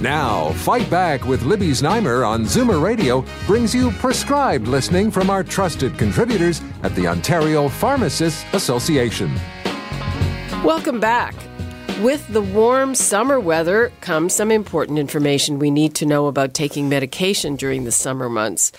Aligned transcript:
Now, 0.00 0.52
Fight 0.52 0.88
Back 0.88 1.26
with 1.26 1.42
Libby 1.42 1.72
Znaimer 1.72 2.26
on 2.26 2.44
Zoomer 2.44 2.82
Radio 2.82 3.22
brings 3.46 3.74
you 3.74 3.90
prescribed 3.92 4.66
listening 4.66 5.10
from 5.10 5.28
our 5.28 5.44
trusted 5.44 5.98
contributors 5.98 6.62
at 6.82 6.94
the 6.94 7.06
Ontario 7.06 7.68
Pharmacists 7.68 8.42
Association. 8.54 9.30
Welcome 10.64 11.00
back. 11.00 11.34
With 12.00 12.26
the 12.28 12.40
warm 12.40 12.94
summer 12.94 13.38
weather 13.38 13.92
comes 14.00 14.34
some 14.34 14.50
important 14.50 14.98
information 14.98 15.58
we 15.58 15.70
need 15.70 15.94
to 15.96 16.06
know 16.06 16.28
about 16.28 16.54
taking 16.54 16.88
medication 16.88 17.56
during 17.56 17.84
the 17.84 17.92
summer 17.92 18.30
months. 18.30 18.72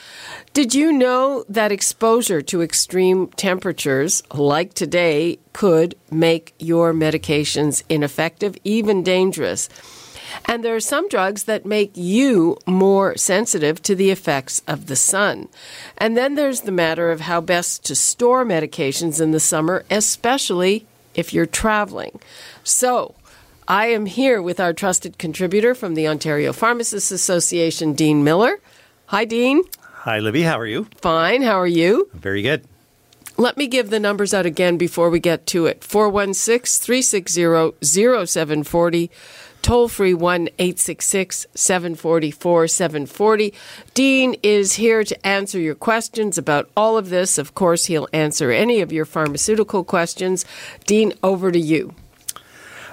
Did 0.53 0.73
you 0.73 0.92
know 0.92 1.45
that 1.48 1.72
exposure 1.72 2.42
to 2.42 2.64
extreme 2.64 3.28
temperatures 3.38 4.23
like 4.34 4.73
today 4.73 5.38
could 5.53 5.94
make 6.09 6.56
your 6.58 6.95
medications 6.95 7.84
ineffective, 7.90 8.58
even 8.64 9.03
dangerous? 9.03 9.70
And 10.45 10.63
there 10.63 10.76
are 10.76 10.80
some 10.80 11.08
drugs 11.09 11.44
that 11.45 11.66
make 11.66 11.91
you 11.95 12.58
more 12.66 13.17
sensitive 13.17 13.81
to 13.84 13.95
the 13.95 14.12
effects 14.12 14.62
of 14.67 14.88
the 14.88 14.95
sun. 14.95 15.50
And 15.97 16.17
then 16.17 16.36
there's 16.36 16.61
the 16.61 16.72
matter 16.72 17.11
of 17.11 17.22
how 17.22 17.42
best 17.42 17.86
to 17.86 17.95
store 17.95 18.45
medications 18.45 19.22
in 19.22 19.31
the 19.31 19.39
summer, 19.39 19.86
especially 19.89 20.86
if 21.14 21.33
you're 21.33 21.45
traveling. 21.45 22.19
So, 22.64 23.16
I 23.67 23.88
am 23.88 24.06
here 24.06 24.41
with 24.41 24.59
our 24.59 24.73
trusted 24.73 25.17
contributor 25.17 25.75
from 25.75 25.94
the 25.94 26.08
Ontario 26.08 26.52
Pharmacists 26.52 27.11
Association, 27.11 27.94
Dean 27.94 28.23
Miller. 28.23 28.59
Hi, 29.08 29.25
Dean. 29.25 29.63
Hi, 30.03 30.19
Libby. 30.19 30.41
How 30.41 30.59
are 30.59 30.66
you? 30.66 30.88
Fine. 30.97 31.44
How 31.44 31.59
are 31.59 31.67
you? 31.67 32.09
Very 32.13 32.41
good. 32.41 32.66
Let 33.38 33.58
me 33.58 33.67
give 33.67 33.89
the 33.89 34.00
numbers 34.00 34.34
out 34.34 34.45
again 34.45 34.78
before 34.78 35.09
we 35.09 35.19
get 35.19 35.45
to 35.47 35.66
it 35.66 35.84
416 35.84 36.84
360 36.84 37.73
0740 37.81 39.11
toll 39.62 39.88
free 39.88 40.14
1 40.14 40.50
866 40.59 41.45
744 41.54 42.67
740. 42.67 43.54
Dean 43.94 44.36
is 44.44 44.73
here 44.73 45.03
to 45.03 45.28
answer 45.28 45.59
your 45.59 45.76
questions 45.76 46.38
about 46.38 46.70
all 46.76 46.98
of 46.98 47.09
this. 47.09 47.38
Of 47.38 47.56
course, 47.56 47.86
he'll 47.86 48.08
answer 48.14 48.52
any 48.52 48.81
of 48.81 48.92
your 48.92 49.06
pharmaceutical 49.06 49.84
questions. 49.84 50.45
Dean, 50.86 51.14
over 51.23 51.52
to 51.52 51.59
you. 51.59 51.94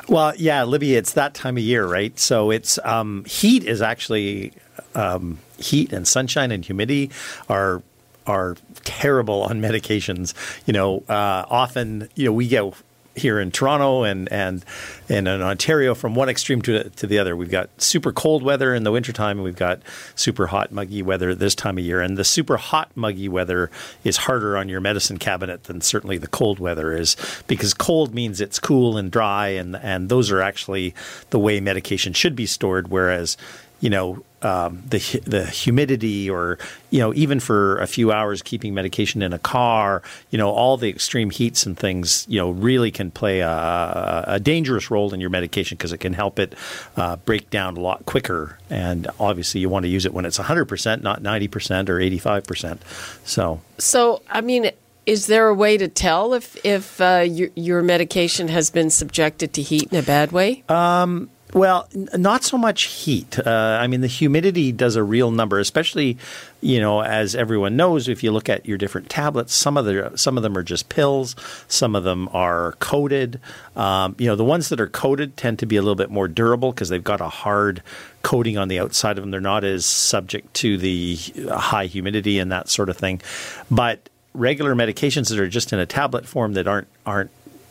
Well, 0.09 0.33
yeah, 0.37 0.65
Libby, 0.65 0.95
it's 0.95 1.13
that 1.13 1.35
time 1.35 1.59
of 1.59 1.63
year, 1.63 1.87
right? 1.87 2.19
So 2.19 2.51
it's 2.51 2.79
um, 2.85 3.25
heat 3.27 3.65
is 3.65 3.83
actually 3.83 4.53
um, 4.95 5.39
heat 5.59 5.93
and 5.93 6.09
sunshine 6.09 6.51
and 6.51 6.65
humidity 6.65 7.11
are 7.49 7.83
are 8.27 8.57
terrible 8.85 9.43
on 9.43 9.61
medications. 9.61 10.35
You 10.67 10.73
know, 10.73 11.05
uh, 11.09 11.45
often 11.51 12.09
you 12.15 12.25
know 12.25 12.33
we 12.33 12.49
get 12.49 12.73
here 13.19 13.39
in 13.41 13.51
Toronto 13.51 14.05
and 14.05 14.31
and 14.33 14.65
and 15.09 15.29
in 15.29 15.43
Ontario 15.43 15.95
from 15.95 16.15
one 16.15 16.29
extreme 16.29 16.63
to 16.63 16.89
to 16.91 17.07
the 17.07 17.19
other. 17.19 17.37
We've 17.37 17.51
got 17.51 17.69
super 17.81 18.13
cold 18.13 18.43
weather 18.43 18.75
in 18.75 18.85
the 18.85 18.93
wintertime 18.93 19.39
and 19.39 19.45
we've 19.45 19.57
got 19.57 19.81
super 20.15 20.47
hot 20.47 20.73
muggy 20.73 21.03
weather 21.03 21.35
this 21.35 21.55
time 21.55 21.79
of 21.79 21.85
year. 21.85 22.01
And 22.01 22.17
the 22.17 22.25
super 22.25 22.57
hot 22.57 22.91
muggy 22.95 23.29
weather 23.29 23.71
is 24.05 24.17
harder 24.17 24.57
on 24.57 24.69
your 24.69 24.81
medicine 24.81 25.19
cabinet 25.19 25.65
than 25.65 25.81
certainly 25.81 26.19
the 26.19 26.27
cold 26.27 26.59
weather 26.59 26.97
is 26.97 27.17
because 27.47 27.75
cold 27.75 28.15
means 28.15 28.41
it's 28.41 28.59
cool 28.59 28.97
and 28.97 29.11
dry 29.11 29.49
and 29.49 29.77
and 29.77 30.09
those 30.09 30.31
are 30.31 30.41
actually 30.41 30.95
the 31.31 31.39
way 31.39 31.61
medication 31.61 32.13
should 32.13 32.37
be 32.37 32.47
stored 32.47 32.89
whereas 32.89 33.37
you 33.81 33.91
know 33.91 34.23
um, 34.43 34.83
the 34.89 34.99
the 35.25 35.47
humidity, 35.47 36.31
or 36.31 36.59
you 36.91 37.01
know, 37.01 37.13
even 37.15 37.41
for 37.41 37.79
a 37.79 37.87
few 37.87 38.13
hours 38.13 38.43
keeping 38.43 38.75
medication 38.75 39.23
in 39.23 39.33
a 39.33 39.39
car, 39.39 40.03
you 40.31 40.39
know, 40.39 40.51
all 40.51 40.77
the 40.77 40.89
extreme 40.89 41.31
heats 41.31 41.67
and 41.67 41.77
things, 41.77 42.25
you 42.29 42.39
know, 42.39 42.51
really 42.51 42.91
can 42.91 43.11
play 43.11 43.41
a, 43.41 44.25
a 44.27 44.41
dangerous 44.41 44.91
role 44.91 45.13
in 45.13 45.21
your 45.21 45.31
medication 45.31 45.77
because 45.77 45.93
it 45.93 45.99
can 45.99 46.13
help 46.13 46.39
it 46.39 46.55
uh, 46.97 47.17
break 47.17 47.51
down 47.51 47.77
a 47.77 47.81
lot 47.81 48.07
quicker. 48.07 48.59
And 48.71 49.09
obviously, 49.19 49.61
you 49.61 49.69
want 49.69 49.85
to 49.85 49.89
use 49.89 50.07
it 50.07 50.15
when 50.15 50.25
it's 50.25 50.39
100 50.39 50.67
percent, 50.67 51.03
not 51.03 51.23
90 51.23 51.49
percent 51.49 51.91
or 51.91 52.01
85 52.01 52.45
percent. 52.45 52.83
So, 53.25 53.61
so 53.79 54.23
I 54.31 54.41
mean. 54.41 54.71
Is 55.07 55.27
there 55.27 55.49
a 55.49 55.55
way 55.55 55.79
to 55.79 55.89
tell 55.89 56.35
if 56.35 56.63
if 56.67 57.01
uh, 57.01 57.25
your, 57.27 57.49
your 57.55 57.81
medication 57.81 58.49
has 58.49 58.69
been 58.69 58.91
subjected 58.91 59.55
to 59.55 59.63
heat 59.63 59.91
in 59.91 59.99
a 59.99 60.03
bad 60.03 60.33
way? 60.33 60.65
Um, 60.69 61.31
well, 61.55 61.89
not 61.95 62.45
so 62.45 62.59
much 62.59 62.85
heat. 62.85 63.39
Uh, 63.39 63.79
I 63.81 63.87
mean, 63.87 64.03
the 64.03 64.07
humidity 64.07 64.71
does 64.71 64.97
a 64.97 65.03
real 65.03 65.31
number, 65.31 65.59
especially, 65.59 66.19
you 66.61 66.79
know, 66.79 67.03
as 67.03 67.35
everyone 67.35 67.75
knows, 67.77 68.07
if 68.09 68.23
you 68.23 68.31
look 68.33 68.49
at 68.49 68.67
your 68.67 68.77
different 68.77 69.09
tablets, 69.09 69.55
some 69.55 69.77
of 69.77 69.87
the 69.87 70.13
some 70.17 70.37
of 70.37 70.43
them 70.43 70.59
are 70.59 70.63
just 70.63 70.89
pills, 70.89 71.35
some 71.67 71.97
of 71.97 72.05
them 72.05 72.29
are 72.33 72.73
coated. 72.81 73.41
Um, 73.77 74.15
you 74.19 74.27
know, 74.27 74.37
the 74.37 74.45
ones 74.45 74.69
that 74.69 74.81
are 74.81 74.89
coated 74.89 75.37
tend 75.37 75.59
to 75.61 75.67
be 75.67 75.77
a 75.77 75.83
little 75.83 75.95
bit 75.95 76.11
more 76.11 76.29
durable 76.29 76.73
because 76.73 76.91
they've 76.91 77.03
got 77.03 77.21
a 77.21 77.29
hard 77.29 77.83
coating 78.23 78.59
on 78.59 78.69
the 78.69 78.79
outside 78.79 79.17
of 79.17 79.23
them. 79.23 79.31
They're 79.31 79.41
not 79.41 79.65
as 79.65 79.87
subject 79.87 80.53
to 80.55 80.77
the 80.77 81.17
high 81.51 81.87
humidity 81.87 82.39
and 82.39 82.53
that 82.53 82.69
sort 82.69 82.91
of 82.91 82.99
thing. 82.99 83.23
But 83.71 84.11
regular 84.35 84.75
medications 84.75 85.31
that 85.31 85.39
are 85.39 85.49
just 85.49 85.73
in 85.73 85.79
a 85.79 85.87
tablet 85.87 86.27
form 86.27 86.53
that 86.55 86.69
aren't 86.69 86.89
aren't 87.07 87.31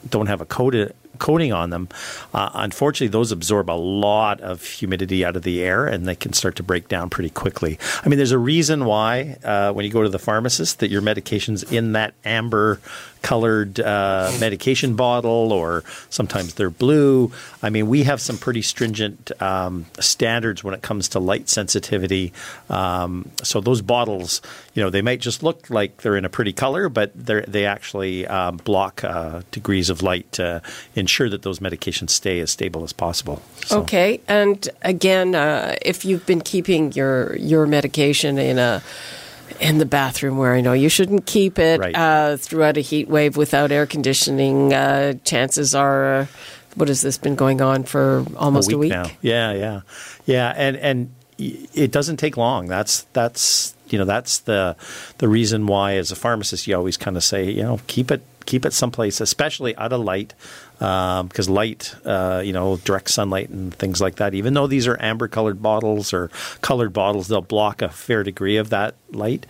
don't 0.09 0.27
have 0.27 0.41
a 0.41 0.45
coated 0.45 0.95
coating 1.17 1.53
on 1.53 1.69
them, 1.69 1.89
uh, 2.33 2.50
unfortunately, 2.53 3.07
those 3.07 3.31
absorb 3.31 3.69
a 3.69 3.72
lot 3.72 4.41
of 4.41 4.63
humidity 4.63 5.25
out 5.25 5.35
of 5.35 5.44
the 5.44 5.63
air 5.63 5.88
and 5.88 6.05
they 6.05 6.16
can 6.16 6.33
start 6.33 6.55
to 6.57 6.63
break 6.63 6.88
down 6.88 7.09
pretty 7.09 7.29
quickly. 7.29 7.78
I 8.03 8.09
mean, 8.09 8.17
there's 8.17 8.31
a 8.31 8.38
reason 8.38 8.85
why 8.85 9.38
uh, 9.44 9.73
when 9.73 9.85
you 9.85 9.91
go 9.91 10.03
to 10.03 10.09
the 10.09 10.19
pharmacist 10.19 10.79
that 10.79 10.89
your 10.89 11.01
medication's 11.01 11.63
in 11.63 11.94
that 11.94 12.13
amber 12.23 12.79
colored 13.22 13.79
uh, 13.79 14.31
medication 14.39 14.95
bottle, 14.95 15.51
or 15.51 15.83
sometimes 16.09 16.53
they're 16.53 16.69
blue. 16.69 17.31
I 17.61 17.69
mean, 17.69 17.88
we 17.88 18.03
have 18.03 18.22
some 18.22 18.38
pretty 18.38 18.61
stringent 18.61 19.31
um, 19.41 19.85
standards 20.00 20.63
when 20.63 20.73
it 20.73 20.81
comes 20.81 21.09
to 21.09 21.19
light 21.19 21.50
sensitivity. 21.50 22.31
Um, 22.69 23.29
so 23.44 23.59
those 23.59 23.81
bottles, 23.81 24.41
you 24.75 24.83
know, 24.83 24.89
they 24.89 25.01
might 25.01 25.19
just 25.19 25.44
look 25.44 25.69
like 25.69 26.03
they're 26.03 26.16
in 26.16 26.25
a 26.25 26.29
pretty 26.29 26.53
color, 26.53 26.89
but 26.89 27.11
they 27.16 27.66
actually 27.66 28.27
um, 28.27 28.57
block 28.57 29.03
uh, 29.03 29.41
degrees 29.51 29.89
of 29.89 30.01
light 30.01 30.31
to 30.33 30.61
ensure 31.07 31.29
that 31.29 31.41
those 31.44 31.59
medications 31.59 32.09
stay 32.09 32.41
as 32.41 32.51
stable 32.51 32.84
as 32.84 32.91
possible. 32.91 33.41
So. 33.66 33.79
Okay, 33.81 34.19
and 34.28 34.68
again, 34.81 35.35
uh, 35.35 35.75
if 35.81 36.03
you've 36.03 36.25
been 36.25 36.41
keeping 36.41 36.91
your 36.91 37.35
your 37.38 37.66
medication 37.66 38.38
in 38.38 38.59
a 38.59 38.84
in 39.62 39.78
the 39.78 39.85
bathroom 39.85 40.38
where 40.38 40.53
I 40.53 40.59
know 40.59 40.73
you 40.73 40.90
shouldn't 40.90 41.25
keep 41.25 41.57
it 41.57 41.79
right. 41.79 41.95
uh, 41.95 42.35
throughout 42.35 42.75
a 42.75 42.81
heat 42.81 43.07
wave 43.07 43.38
without 43.38 43.72
air 43.72 43.85
conditioning. 43.85 44.73
Uh, 44.73 45.13
chances 45.23 45.73
are, 45.73 46.16
uh, 46.16 46.25
what 46.75 46.90
has 46.90 47.01
this 47.01 47.18
been 47.18 47.35
going 47.35 47.62
on 47.62 47.84
for 47.84 48.25
almost 48.35 48.69
a 48.72 48.78
week? 48.78 48.91
A 48.91 49.01
week? 49.01 49.09
Now. 49.09 49.18
Yeah, 49.22 49.53
yeah, 49.53 49.81
yeah, 50.25 50.53
and 50.56 50.75
and 50.78 51.13
it 51.39 51.91
doesn't 51.91 52.18
take 52.18 52.35
long. 52.35 52.68
That's 52.68 53.07
that's 53.13 53.74
you 53.88 53.97
know 53.97 54.06
that's 54.06 54.39
the 54.39 54.75
the 55.19 55.28
reason 55.28 55.68
why 55.68 55.95
as 55.95 56.12
a 56.12 56.16
pharmacist 56.16 56.68
you 56.68 56.75
always 56.75 56.97
kind 56.97 57.16
of 57.16 57.24
say 57.24 57.50
you 57.50 57.63
know 57.63 57.79
keep 57.88 58.12
it 58.12 58.22
keep 58.47 58.65
it 58.65 58.73
someplace, 58.73 59.21
especially 59.21 59.75
out 59.75 59.93
of 59.93 60.01
light, 60.01 60.33
because 60.79 61.47
um, 61.47 61.53
light, 61.53 61.93
uh, 62.05 62.41
you 62.43 62.53
know, 62.53 62.77
direct 62.77 63.11
sunlight 63.11 63.49
and 63.49 63.73
things 63.75 64.01
like 64.01 64.15
that. 64.15 64.33
Even 64.33 64.55
though 64.55 64.65
these 64.65 64.87
are 64.87 64.97
amber-colored 64.99 65.61
bottles 65.61 66.13
or 66.13 66.31
colored 66.61 66.94
bottles, 66.94 67.27
they'll 67.27 67.41
block 67.41 67.83
a 67.83 67.89
fair 67.89 68.23
degree 68.23 68.57
of 68.57 68.71
that 68.71 68.95
light. 69.11 69.45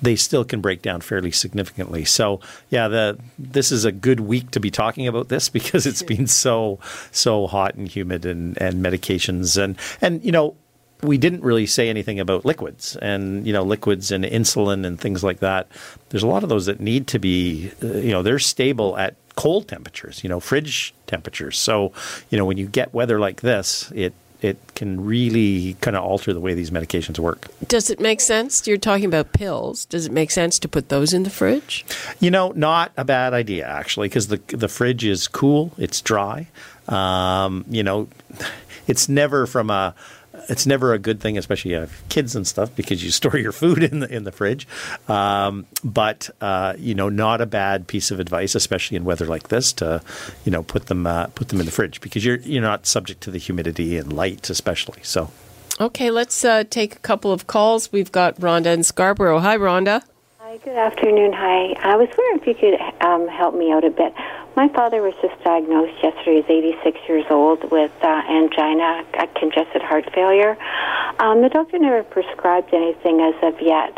They 0.00 0.16
still 0.16 0.44
can 0.44 0.60
break 0.60 0.82
down 0.82 1.00
fairly 1.00 1.30
significantly. 1.30 2.04
So, 2.04 2.40
yeah, 2.70 2.88
the 2.88 3.18
this 3.38 3.72
is 3.72 3.84
a 3.84 3.92
good 3.92 4.20
week 4.20 4.50
to 4.50 4.60
be 4.60 4.70
talking 4.70 5.06
about 5.06 5.28
this 5.28 5.48
because 5.58 5.86
it's 5.86 6.02
been 6.02 6.26
so 6.26 6.78
so 7.10 7.46
hot 7.46 7.74
and 7.74 7.88
humid 7.88 8.26
and, 8.26 8.60
and 8.60 8.84
medications 8.84 9.60
and 9.60 9.76
and 10.00 10.24
you 10.24 10.32
know 10.32 10.56
we 11.02 11.18
didn't 11.18 11.42
really 11.42 11.66
say 11.66 11.88
anything 11.88 12.20
about 12.20 12.44
liquids 12.44 12.96
and 12.96 13.46
you 13.46 13.52
know 13.52 13.62
liquids 13.62 14.10
and 14.12 14.24
insulin 14.24 14.86
and 14.86 15.00
things 15.00 15.24
like 15.24 15.40
that. 15.40 15.68
There's 16.10 16.22
a 16.22 16.28
lot 16.28 16.42
of 16.42 16.48
those 16.48 16.66
that 16.66 16.80
need 16.80 17.06
to 17.08 17.18
be 17.18 17.70
uh, 17.82 17.98
you 17.98 18.10
know 18.10 18.22
they're 18.22 18.38
stable 18.38 18.96
at 18.96 19.16
cold 19.36 19.68
temperatures, 19.68 20.22
you 20.22 20.28
know, 20.28 20.40
fridge 20.40 20.94
temperatures. 21.06 21.58
So, 21.58 21.92
you 22.30 22.38
know, 22.38 22.44
when 22.44 22.58
you 22.58 22.66
get 22.66 22.92
weather 22.92 23.18
like 23.18 23.40
this, 23.40 23.90
it 23.92 24.14
it 24.40 24.58
can 24.74 25.04
really 25.04 25.74
kind 25.80 25.96
of 25.96 26.02
alter 26.02 26.32
the 26.32 26.40
way 26.40 26.52
these 26.52 26.72
medications 26.72 27.16
work. 27.20 27.46
Does 27.68 27.90
it 27.90 28.00
make 28.00 28.20
sense? 28.20 28.66
You're 28.66 28.76
talking 28.76 29.04
about 29.04 29.32
pills. 29.32 29.84
Does 29.84 30.04
it 30.04 30.10
make 30.10 30.32
sense 30.32 30.58
to 30.58 30.68
put 30.68 30.88
those 30.88 31.12
in 31.12 31.22
the 31.22 31.30
fridge? 31.30 31.84
You 32.18 32.32
know, 32.32 32.50
not 32.56 32.90
a 32.96 33.04
bad 33.04 33.34
idea 33.34 33.66
actually, 33.66 34.08
because 34.08 34.28
the 34.28 34.40
the 34.48 34.68
fridge 34.68 35.04
is 35.04 35.28
cool, 35.28 35.72
it's 35.78 36.00
dry. 36.00 36.48
Um, 36.88 37.64
you 37.70 37.84
know, 37.84 38.08
it's 38.86 39.08
never 39.08 39.46
from 39.46 39.70
a 39.70 39.94
it's 40.48 40.66
never 40.66 40.92
a 40.92 40.98
good 40.98 41.20
thing, 41.20 41.36
especially 41.36 41.72
you 41.72 41.78
have 41.78 42.02
kids 42.08 42.34
and 42.34 42.46
stuff, 42.46 42.74
because 42.74 43.04
you 43.04 43.10
store 43.10 43.36
your 43.36 43.52
food 43.52 43.82
in 43.82 44.00
the 44.00 44.14
in 44.14 44.24
the 44.24 44.32
fridge. 44.32 44.66
Um, 45.08 45.66
but 45.84 46.30
uh, 46.40 46.74
you 46.78 46.94
know, 46.94 47.08
not 47.08 47.40
a 47.40 47.46
bad 47.46 47.86
piece 47.86 48.10
of 48.10 48.20
advice, 48.20 48.54
especially 48.54 48.96
in 48.96 49.04
weather 49.04 49.26
like 49.26 49.48
this, 49.48 49.72
to 49.74 50.02
you 50.44 50.52
know 50.52 50.62
put 50.62 50.86
them 50.86 51.06
uh, 51.06 51.26
put 51.28 51.48
them 51.48 51.60
in 51.60 51.66
the 51.66 51.72
fridge 51.72 52.00
because 52.00 52.24
you're 52.24 52.38
you're 52.38 52.62
not 52.62 52.86
subject 52.86 53.20
to 53.22 53.30
the 53.30 53.38
humidity 53.38 53.96
and 53.96 54.12
light, 54.12 54.48
especially. 54.50 55.00
So. 55.02 55.30
Okay, 55.80 56.10
let's 56.10 56.44
uh, 56.44 56.64
take 56.68 56.96
a 56.96 56.98
couple 56.98 57.32
of 57.32 57.46
calls. 57.46 57.90
We've 57.90 58.12
got 58.12 58.36
Rhonda 58.36 58.74
in 58.74 58.82
Scarborough. 58.82 59.40
Hi, 59.40 59.56
Rhonda. 59.56 60.04
Hi, 60.52 60.58
good 60.58 60.76
afternoon. 60.76 61.32
Hi. 61.32 61.72
I 61.80 61.96
was 61.96 62.08
wondering 62.18 62.40
if 62.42 62.46
you 62.46 62.54
could 62.54 62.76
um, 63.00 63.26
help 63.26 63.54
me 63.54 63.72
out 63.72 63.84
a 63.84 63.90
bit. 63.90 64.12
My 64.54 64.68
father 64.68 65.00
was 65.00 65.14
just 65.22 65.42
diagnosed 65.42 65.96
yesterday. 66.02 66.42
He's 66.46 66.76
86 66.84 66.98
years 67.08 67.24
old 67.30 67.70
with 67.70 67.90
uh, 68.02 68.22
angina, 68.28 69.02
congested 69.34 69.80
heart 69.80 70.12
failure. 70.14 70.58
Um, 71.20 71.40
the 71.40 71.48
doctor 71.48 71.78
never 71.78 72.02
prescribed 72.02 72.74
anything 72.74 73.22
as 73.22 73.32
of 73.42 73.62
yet. 73.62 73.96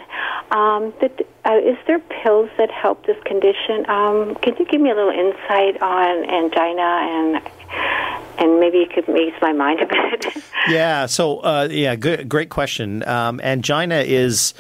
Um, 0.52 0.94
uh, 1.02 1.58
is 1.58 1.76
there 1.88 1.98
pills 2.22 2.50
that 2.56 2.70
help 2.70 3.04
this 3.04 3.20
condition? 3.24 3.90
Um, 3.90 4.36
could 4.36 4.56
you 4.56 4.64
give 4.64 4.80
me 4.80 4.90
a 4.90 4.94
little 4.94 5.10
insight 5.10 5.82
on 5.82 6.30
angina 6.30 7.00
and 7.02 7.50
and 8.38 8.60
maybe 8.60 8.78
you 8.78 8.86
could 8.86 9.08
ease 9.08 9.34
my 9.42 9.52
mind 9.52 9.80
a 9.80 9.86
bit? 9.90 10.44
yeah. 10.68 11.06
So, 11.06 11.38
uh, 11.38 11.66
yeah, 11.68 11.96
good, 11.96 12.28
great 12.28 12.50
question. 12.50 13.02
Um, 13.08 13.40
angina 13.42 14.04
is, 14.06 14.54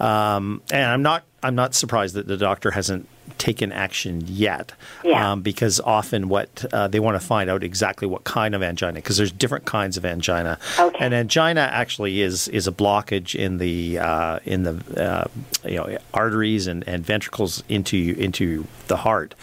um, 0.00 0.60
and 0.72 0.84
I'm 0.84 1.02
not 1.02 1.24
I'm 1.46 1.54
not 1.54 1.76
surprised 1.76 2.16
that 2.16 2.26
the 2.26 2.36
doctor 2.36 2.72
hasn't 2.72 3.08
taken 3.38 3.70
action 3.70 4.24
yet 4.26 4.72
yeah. 5.04 5.32
um, 5.32 5.42
because 5.42 5.80
often 5.80 6.28
what 6.28 6.64
uh, 6.72 6.88
they 6.88 7.00
want 7.00 7.20
to 7.20 7.24
find 7.24 7.48
out 7.50 7.62
exactly 7.62 8.08
what 8.08 8.24
kind 8.24 8.54
of 8.54 8.62
angina 8.62 8.94
because 8.94 9.16
there's 9.16 9.32
different 9.32 9.64
kinds 9.64 9.96
of 9.96 10.04
angina 10.04 10.58
okay. 10.78 11.04
and 11.04 11.12
angina 11.12 11.60
actually 11.60 12.20
is 12.20 12.48
is 12.48 12.66
a 12.66 12.72
blockage 12.72 13.34
in 13.34 13.58
the 13.58 13.98
uh, 13.98 14.38
in 14.44 14.62
the 14.62 15.00
uh, 15.00 15.24
you 15.64 15.76
know 15.76 15.98
arteries 16.14 16.66
and, 16.66 16.86
and 16.88 17.04
ventricles 17.04 17.62
into 17.68 18.14
into 18.18 18.66
the 18.88 18.96
heart 18.96 19.34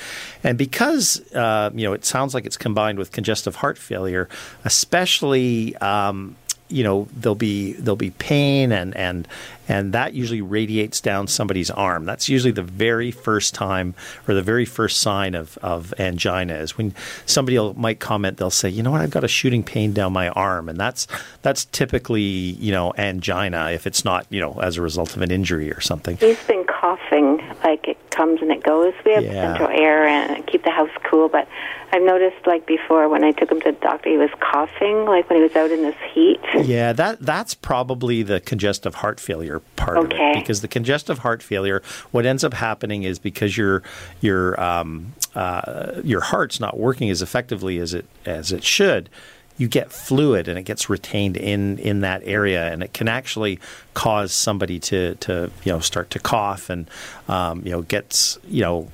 and 0.43 0.57
because 0.57 1.21
uh, 1.33 1.69
you 1.73 1.83
know 1.83 1.93
it 1.93 2.05
sounds 2.05 2.33
like 2.33 2.45
it's 2.45 2.57
combined 2.57 2.97
with 2.97 3.11
congestive 3.11 3.55
heart 3.55 3.77
failure 3.77 4.27
especially 4.63 5.75
um, 5.77 6.35
you 6.73 6.83
know 6.83 7.07
there'll 7.15 7.35
be 7.35 7.73
there'll 7.73 7.95
be 7.95 8.11
pain 8.11 8.71
and 8.71 8.95
and 8.95 9.27
and 9.67 9.93
that 9.93 10.13
usually 10.13 10.41
radiates 10.41 10.99
down 10.99 11.27
somebody's 11.27 11.71
arm. 11.71 12.05
That's 12.05 12.27
usually 12.27 12.51
the 12.51 12.63
very 12.63 13.11
first 13.11 13.53
time 13.53 13.95
or 14.27 14.33
the 14.33 14.41
very 14.41 14.65
first 14.65 14.99
sign 14.99 15.35
of, 15.35 15.57
of 15.61 15.93
angina 15.97 16.55
is 16.55 16.77
when 16.77 16.93
somebody 17.25 17.57
might 17.75 17.99
comment. 17.99 18.37
They'll 18.37 18.49
say, 18.49 18.67
"You 18.67 18.83
know 18.83 18.91
what? 18.91 19.01
I've 19.01 19.09
got 19.09 19.23
a 19.23 19.29
shooting 19.29 19.63
pain 19.63 19.93
down 19.93 20.11
my 20.11 20.29
arm," 20.29 20.67
and 20.67 20.77
that's 20.77 21.07
that's 21.43 21.65
typically 21.65 22.21
you 22.21 22.71
know 22.71 22.93
angina 22.97 23.71
if 23.71 23.87
it's 23.87 24.03
not 24.03 24.25
you 24.29 24.41
know 24.41 24.59
as 24.61 24.77
a 24.77 24.81
result 24.81 25.15
of 25.15 25.21
an 25.21 25.31
injury 25.31 25.71
or 25.71 25.79
something. 25.79 26.17
He's 26.17 26.43
been 26.43 26.65
coughing 26.65 27.39
like 27.63 27.92
comes 28.13 28.41
and 28.41 28.51
it 28.51 28.63
goes. 28.63 28.93
We 29.05 29.11
have 29.13 29.23
Yeah. 29.23 29.41
central 29.47 29.69
air 29.69 30.07
and 30.07 30.45
keep 30.47 30.63
the 30.63 30.71
house 30.71 30.89
cool, 31.09 31.27
but 31.29 31.47
I've 31.91 32.01
noticed 32.01 32.45
like 32.47 32.65
before 32.65 33.07
when 33.09 33.23
I 33.23 33.31
took 33.31 33.51
him 33.51 33.59
to 33.61 33.71
the 33.71 33.77
doctor, 33.79 34.09
he 34.09 34.17
was 34.17 34.29
coughing 34.39 35.05
like 35.05 35.29
when 35.29 35.37
he 35.37 35.43
was 35.43 35.55
out 35.55 35.69
in 35.71 35.81
this 35.83 35.95
heat. 36.13 36.39
Yeah, 36.55 36.93
that 36.93 37.19
that's 37.21 37.53
probably 37.53 38.23
the 38.23 38.39
congestive 38.39 38.95
heart 38.95 39.19
failure 39.19 39.61
part 39.75 39.97
of 39.97 40.05
Okay. 40.05 40.31
it 40.31 40.35
because 40.35 40.61
the 40.61 40.67
congestive 40.67 41.19
heart 41.19 41.43
failure, 41.43 41.81
what 42.11 42.25
ends 42.25 42.43
up 42.43 42.53
happening 42.53 43.03
is 43.03 43.19
because 43.19 43.57
your 43.57 43.83
your 44.21 44.59
um, 44.59 45.13
uh, 45.35 45.93
your 46.03 46.21
heart's 46.21 46.59
not 46.59 46.77
working 46.79 47.09
as 47.09 47.21
effectively 47.21 47.77
as 47.79 47.93
it 47.93 48.05
as 48.25 48.51
it 48.51 48.63
should. 48.63 49.09
You 49.57 49.67
get 49.67 49.91
fluid 49.91 50.47
and 50.47 50.57
it 50.57 50.63
gets 50.63 50.89
retained 50.89 51.37
in, 51.37 51.77
in 51.77 52.01
that 52.01 52.21
area, 52.25 52.71
and 52.71 52.81
it 52.81 52.93
can 52.93 53.07
actually 53.07 53.59
cause 53.93 54.33
somebody 54.33 54.79
to, 54.79 55.15
to 55.15 55.51
you 55.63 55.71
know 55.71 55.79
start 55.79 56.09
to 56.11 56.19
cough 56.19 56.69
and 56.69 56.89
um, 57.27 57.61
you 57.63 57.71
know 57.71 57.81
gets 57.83 58.39
you 58.47 58.61
know 58.61 58.89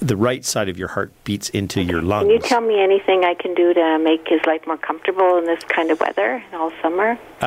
the 0.00 0.16
right 0.16 0.44
side 0.44 0.68
of 0.68 0.78
your 0.78 0.88
heart 0.88 1.12
beats 1.24 1.48
into 1.50 1.82
your 1.82 2.00
lungs. 2.02 2.26
Can 2.26 2.30
you 2.30 2.38
tell 2.38 2.60
me 2.60 2.80
anything 2.80 3.24
I 3.24 3.34
can 3.34 3.54
do 3.54 3.74
to 3.74 3.98
make 3.98 4.26
his 4.28 4.40
life 4.46 4.66
more 4.66 4.76
comfortable 4.76 5.38
in 5.38 5.44
this 5.44 5.62
kind 5.64 5.90
of 5.90 6.00
weather 6.00 6.42
all 6.52 6.72
summer? 6.82 7.18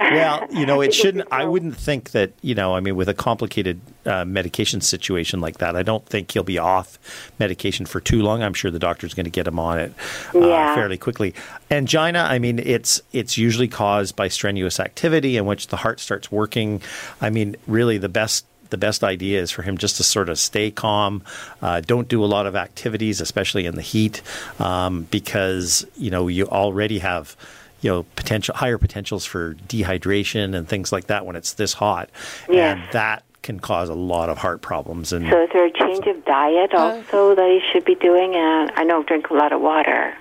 well, 0.00 0.46
you 0.50 0.66
know, 0.66 0.80
it 0.80 0.92
shouldn't. 1.00 1.28
I 1.30 1.44
wouldn't 1.44 1.76
think 1.76 2.10
that. 2.12 2.32
You 2.42 2.54
know, 2.54 2.74
I 2.74 2.80
mean, 2.80 2.96
with 2.96 3.08
a 3.08 3.14
complicated 3.14 3.80
uh, 4.06 4.24
medication 4.24 4.80
situation 4.80 5.40
like 5.40 5.58
that, 5.58 5.76
I 5.76 5.82
don't 5.82 6.04
think 6.06 6.32
he'll 6.32 6.42
be 6.42 6.58
off 6.58 6.98
medication 7.38 7.86
for 7.86 8.00
too 8.00 8.22
long. 8.22 8.42
I'm 8.42 8.54
sure 8.54 8.70
the 8.70 8.78
doctor's 8.78 9.14
going 9.14 9.24
to 9.24 9.30
get 9.30 9.46
him 9.46 9.58
on 9.58 9.78
it 9.78 9.92
uh, 10.34 10.38
Yeah. 10.40 10.74
fairly 10.74 10.98
quickly. 10.98 11.34
Angina, 11.70 12.20
I 12.20 12.38
mean, 12.38 12.58
it's 12.58 13.00
it's 13.12 13.36
usually 13.38 13.68
caused 13.68 14.16
by 14.16 14.28
strenuous 14.28 14.80
activity 14.80 15.36
in 15.36 15.46
which 15.46 15.68
the 15.68 15.76
heart 15.76 16.00
starts 16.00 16.30
working. 16.30 16.82
I 17.20 17.30
mean, 17.30 17.56
really, 17.66 17.98
the 17.98 18.08
best 18.08 18.46
the 18.70 18.78
best 18.78 19.04
idea 19.04 19.40
is 19.40 19.50
for 19.52 19.62
him 19.62 19.78
just 19.78 19.98
to 19.98 20.02
sort 20.02 20.28
of 20.28 20.38
stay 20.38 20.70
calm. 20.70 21.22
Uh, 21.62 21.80
don't 21.80 22.08
do 22.08 22.24
a 22.24 22.26
lot 22.26 22.46
of 22.46 22.56
activities, 22.56 23.20
especially 23.20 23.66
in 23.66 23.76
the 23.76 23.82
heat, 23.82 24.20
um, 24.58 25.06
because 25.10 25.86
you 25.96 26.10
know 26.10 26.26
you 26.28 26.46
already 26.48 26.98
have 26.98 27.36
you 27.84 27.90
know 27.90 28.02
potential 28.16 28.54
higher 28.56 28.78
potentials 28.78 29.26
for 29.26 29.54
dehydration 29.68 30.56
and 30.56 30.66
things 30.66 30.90
like 30.90 31.06
that 31.08 31.26
when 31.26 31.36
it's 31.36 31.52
this 31.52 31.74
hot, 31.74 32.08
Yes. 32.48 32.78
and 32.78 32.92
that 32.92 33.24
can 33.42 33.60
cause 33.60 33.90
a 33.90 33.94
lot 33.94 34.30
of 34.30 34.38
heart 34.38 34.62
problems. 34.62 35.12
And 35.12 35.28
So 35.28 35.42
is 35.42 35.50
there 35.52 35.66
a 35.66 35.70
change 35.70 36.06
of 36.06 36.24
diet 36.24 36.72
also 36.72 37.34
that 37.34 37.48
he 37.50 37.60
should 37.72 37.84
be 37.84 37.94
doing? 37.94 38.34
And 38.34 38.72
I 38.74 38.84
know 38.84 39.02
drink 39.02 39.28
a 39.28 39.34
lot 39.34 39.52
of 39.52 39.60
water. 39.60 40.16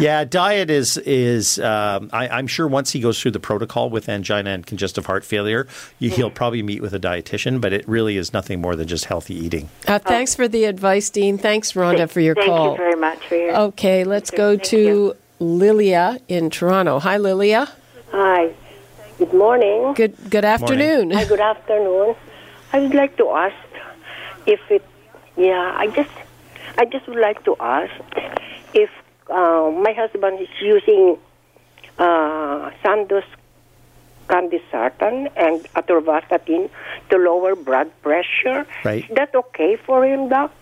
Yeah, 0.00 0.24
diet 0.24 0.70
is 0.70 0.96
is. 0.96 1.60
Um, 1.60 2.10
I, 2.12 2.26
I'm 2.26 2.48
sure 2.48 2.66
once 2.66 2.90
he 2.90 2.98
goes 2.98 3.20
through 3.22 3.30
the 3.30 3.38
protocol 3.38 3.88
with 3.90 4.08
angina 4.08 4.50
and 4.50 4.66
congestive 4.66 5.06
heart 5.06 5.24
failure, 5.24 5.68
you, 6.00 6.10
he'll 6.10 6.32
probably 6.32 6.64
meet 6.64 6.82
with 6.82 6.92
a 6.94 6.98
dietitian. 6.98 7.60
But 7.60 7.72
it 7.72 7.86
really 7.88 8.16
is 8.16 8.32
nothing 8.32 8.60
more 8.60 8.74
than 8.74 8.88
just 8.88 9.04
healthy 9.04 9.34
eating. 9.36 9.68
Uh, 9.86 10.00
thanks 10.00 10.34
for 10.34 10.48
the 10.48 10.64
advice, 10.64 11.10
Dean. 11.10 11.38
Thanks, 11.38 11.74
Rhonda, 11.74 12.10
for 12.10 12.18
your 12.18 12.34
Thank 12.34 12.48
call. 12.48 12.72
you 12.72 12.76
very 12.76 12.96
much 12.96 13.24
for 13.28 13.36
your. 13.36 13.56
Okay, 13.56 14.02
let's 14.02 14.32
go 14.32 14.56
to 14.56 14.76
you. 14.76 15.16
Lilia 15.40 16.18
in 16.28 16.50
Toronto. 16.50 16.98
Hi, 17.00 17.16
Lilia. 17.16 17.68
Hi. 18.12 18.52
Good 19.18 19.32
morning. 19.32 19.94
Good 19.94 20.14
good 20.30 20.44
afternoon. 20.44 21.10
Hi, 21.12 21.24
good 21.24 21.40
afternoon. 21.40 22.16
I 22.72 22.80
would 22.80 22.94
like 22.94 23.16
to 23.18 23.30
ask 23.30 23.54
if 24.46 24.60
it, 24.70 24.84
yeah, 25.36 25.74
I 25.76 25.86
just, 25.86 26.10
I 26.76 26.84
just 26.84 27.06
would 27.06 27.18
like 27.18 27.44
to 27.44 27.56
ask 27.60 27.94
if 28.74 28.90
uh, 29.30 29.70
my 29.70 29.92
husband 29.92 30.40
is 30.40 30.48
using 30.60 31.16
uh, 31.98 32.70
Sandoz 32.82 33.24
Candesartan 34.28 35.30
and 35.36 35.62
atorvastatin 35.74 36.70
to 37.10 37.16
lower 37.16 37.54
blood 37.54 37.90
pressure. 38.02 38.66
Right. 38.84 39.08
Is 39.08 39.16
that 39.16 39.34
okay 39.34 39.76
for 39.76 40.04
him, 40.04 40.28
Doc? 40.28 40.52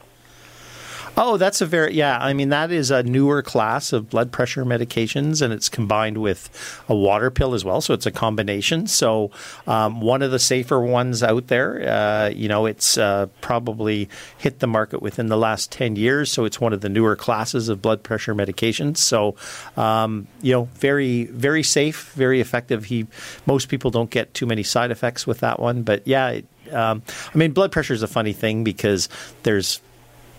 Oh, 1.14 1.37
that's 1.37 1.61
a 1.61 1.66
very 1.66 1.95
yeah. 1.95 2.19
I 2.19 2.33
mean, 2.33 2.49
that 2.49 2.73
is 2.73 2.90
a 2.90 3.02
newer 3.02 3.42
class 3.42 3.92
of 3.92 4.09
blood 4.09 4.33
pressure 4.33 4.64
medications, 4.64 5.42
and 5.42 5.52
it's 5.52 5.69
combined 5.69 6.16
with 6.19 6.49
a 6.88 6.95
water 6.95 7.31
pill 7.31 7.52
as 7.52 7.66
well. 7.66 7.83
So 7.83 7.92
it's 7.92 8.07
a 8.07 8.11
combination. 8.11 8.87
So 8.87 9.31
um, 9.66 10.00
one 10.00 10.23
of 10.23 10.31
the 10.31 10.38
safer 10.38 10.81
ones 10.81 11.23
out 11.23 11.49
there. 11.49 11.87
Uh, 11.87 12.28
you 12.31 12.49
know, 12.49 12.64
it's 12.64 12.97
uh, 12.97 13.26
probably 13.42 14.09
hit 14.38 14.61
the 14.61 14.66
market 14.66 15.02
within 15.02 15.26
the 15.26 15.37
last 15.37 15.71
ten 15.71 15.97
years. 15.97 16.33
So 16.33 16.47
it's 16.47 16.61
one 16.61 16.73
of 16.73 16.81
the 16.81 16.88
newer 16.88 17.14
classes 17.14 17.69
of 17.69 17.83
blood 17.83 18.02
pressure 18.02 18.35
medications. 18.35 18.97
So 18.97 19.37
um, 19.76 20.28
you 20.40 20.52
know, 20.54 20.64
very 20.76 21.25
very 21.25 21.62
safe, 21.62 22.12
very 22.14 22.40
effective. 22.40 22.87
He 22.87 23.07
most 23.45 23.69
people 23.69 23.90
don't 23.90 24.11
get 24.11 24.33
too 24.33 24.47
many 24.47 24.62
side 24.62 24.90
effects 24.90 25.26
with 25.26 25.40
that 25.40 25.61
one, 25.61 25.83
but 25.83 26.07
yeah. 26.07 26.28
It, 26.31 26.47
um, 26.71 27.02
I 27.35 27.37
mean, 27.37 27.52
blood 27.52 27.71
pressure 27.71 27.92
is 27.92 28.02
a 28.02 28.09
funny 28.09 28.33
thing 28.33 28.64
because 28.64 29.11
there's 29.42 29.81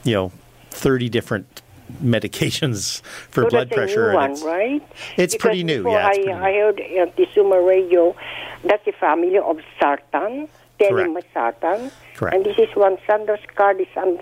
you 0.03 0.13
know 0.13 0.31
30 0.73 1.09
different 1.09 1.61
medications 2.03 3.01
for 3.29 3.43
so 3.43 3.49
blood 3.49 3.69
pressure. 3.71 4.09
a 4.09 4.11
new 4.13 4.17
one, 4.17 4.31
it's- 4.31 4.43
right? 4.43 4.81
It's 5.17 5.33
Because 5.35 5.41
pretty 5.41 5.63
new, 5.63 5.89
yeah, 5.89 6.09
it's 6.09 6.17
I, 6.19 6.21
new. 6.21 6.31
I 6.33 6.53
heard 6.53 6.79
at 6.79 7.15
the 7.15 7.25
Zoomer 7.35 7.65
Radio 7.67 8.15
that's 8.63 8.85
a 8.87 8.91
family 8.93 9.37
of 9.37 9.59
sartan, 9.79 10.47
telmisartan. 10.79 11.91
Correct. 12.15 12.35
And 12.35 12.45
this 12.45 12.57
is 12.57 12.73
one 12.75 12.97
Sandoz 13.05 13.39
Cardisan. 13.55 14.19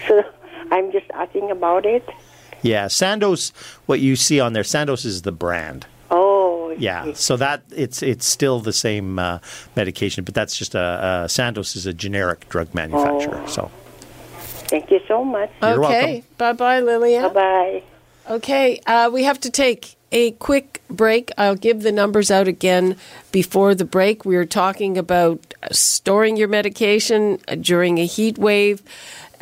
so 0.08 0.22
I'm 0.70 0.90
just 0.92 1.06
asking 1.12 1.50
about 1.50 1.84
it. 1.86 2.08
Yeah, 2.62 2.88
Sandoz. 2.88 3.52
What 3.86 4.00
you 4.00 4.16
see 4.16 4.40
on 4.40 4.52
there, 4.52 4.64
Sandoz 4.64 5.04
is 5.04 5.22
the 5.22 5.32
brand. 5.32 5.86
Oh, 6.10 6.74
Yeah, 6.78 7.12
so 7.14 7.36
that 7.36 7.62
it's 7.74 8.02
it's 8.02 8.24
still 8.26 8.60
the 8.60 8.72
same 8.72 9.18
uh, 9.18 9.38
medication, 9.76 10.24
but 10.24 10.34
that's 10.34 10.56
just 10.56 10.74
a, 10.74 10.80
uh 10.80 11.28
Sandoz 11.28 11.76
is 11.76 11.86
a 11.86 11.92
generic 11.92 12.48
drug 12.48 12.72
manufacturer. 12.74 13.42
Oh. 13.44 13.46
So 13.46 13.70
Thank 14.72 14.90
you 14.90 15.00
so 15.06 15.22
much. 15.22 15.50
You're 15.60 15.84
okay, 15.84 16.24
bye 16.38 16.54
bye, 16.54 16.80
Lilia. 16.80 17.28
Bye 17.28 17.34
bye. 17.34 17.82
Okay, 18.36 18.80
uh, 18.86 19.10
we 19.12 19.24
have 19.24 19.38
to 19.40 19.50
take 19.50 19.96
a 20.12 20.30
quick 20.30 20.80
break. 20.88 21.30
I'll 21.36 21.56
give 21.56 21.82
the 21.82 21.92
numbers 21.92 22.30
out 22.30 22.48
again 22.48 22.96
before 23.32 23.74
the 23.74 23.84
break. 23.84 24.24
We 24.24 24.34
were 24.34 24.46
talking 24.46 24.96
about 24.96 25.52
storing 25.72 26.38
your 26.38 26.48
medication 26.48 27.38
during 27.60 27.98
a 27.98 28.06
heat 28.06 28.38
wave. 28.38 28.82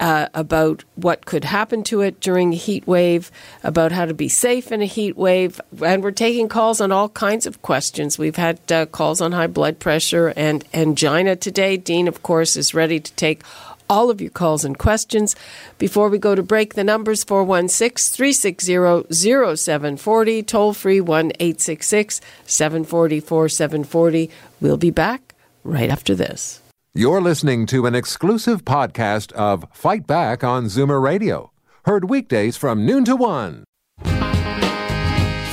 uh, 0.01 0.29
about 0.33 0.83
what 0.95 1.27
could 1.27 1.45
happen 1.45 1.83
to 1.85 2.01
it 2.01 2.21
during 2.21 2.55
a 2.55 2.57
heat 2.57 2.87
wave, 2.87 3.31
about 3.63 3.93
how 3.93 4.07
to 4.07 4.15
be 4.15 4.29
safe 4.29 4.73
in 4.73 4.81
a 4.81 4.87
heat 4.87 5.15
wave, 5.15 5.61
and 5.85 6.03
we're 6.03 6.11
taking 6.11 6.49
calls 6.49 6.81
on 6.81 6.91
all 6.91 7.11
kinds 7.11 7.47
of 7.47 7.61
questions. 7.61 8.19
We've 8.19 8.37
had 8.37 8.59
uh, 8.73 8.87
calls 8.87 9.21
on 9.21 9.33
high 9.33 9.47
blood 9.47 9.79
pressure 9.79 10.33
and 10.37 10.65
angina 10.73 11.37
today. 11.37 11.77
Dean, 11.77 12.09
of 12.09 12.23
course, 12.23 12.57
is 12.57 12.73
ready 12.73 12.99
to 12.99 13.13
take 13.13 13.43
all 13.91 14.09
of 14.09 14.21
your 14.21 14.31
calls 14.31 14.65
and 14.65 14.79
questions. 14.79 15.37
Before 15.77 16.09
we 16.09 16.19
go 16.19 16.35
to 16.35 16.43
break, 16.43 16.75
the 16.75 16.85
numbers 16.85 17.25
416 17.25 18.15
360 18.17 19.13
0740, 19.57 20.43
toll 20.45 20.73
free 20.73 21.01
1 21.01 21.33
866 21.39 22.21
740 22.47 23.21
4740. 23.21 24.31
We'll 24.61 24.79
be 24.79 24.91
back 24.91 25.35
right 25.65 25.91
after 25.91 26.15
this. 26.15 26.61
You're 26.95 27.21
listening 27.21 27.67
to 27.67 27.87
an 27.87 27.95
exclusive 27.95 28.65
podcast 28.65 29.33
of 29.33 29.65
Fight 29.73 30.07
Back 30.07 30.43
on 30.43 30.65
Zoomer 30.65 31.01
Radio, 31.01 31.53
heard 31.85 32.09
weekdays 32.11 32.57
from 32.57 32.87
noon 32.87 33.05
to 33.05 33.15
one. 33.15 33.65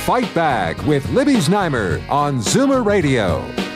Fight 0.08 0.34
Back 0.34 0.84
with 0.86 1.08
Libby 1.10 1.34
Znaimer 1.34 2.02
on 2.08 2.38
Zoomer 2.38 2.84
Radio. 2.84 3.67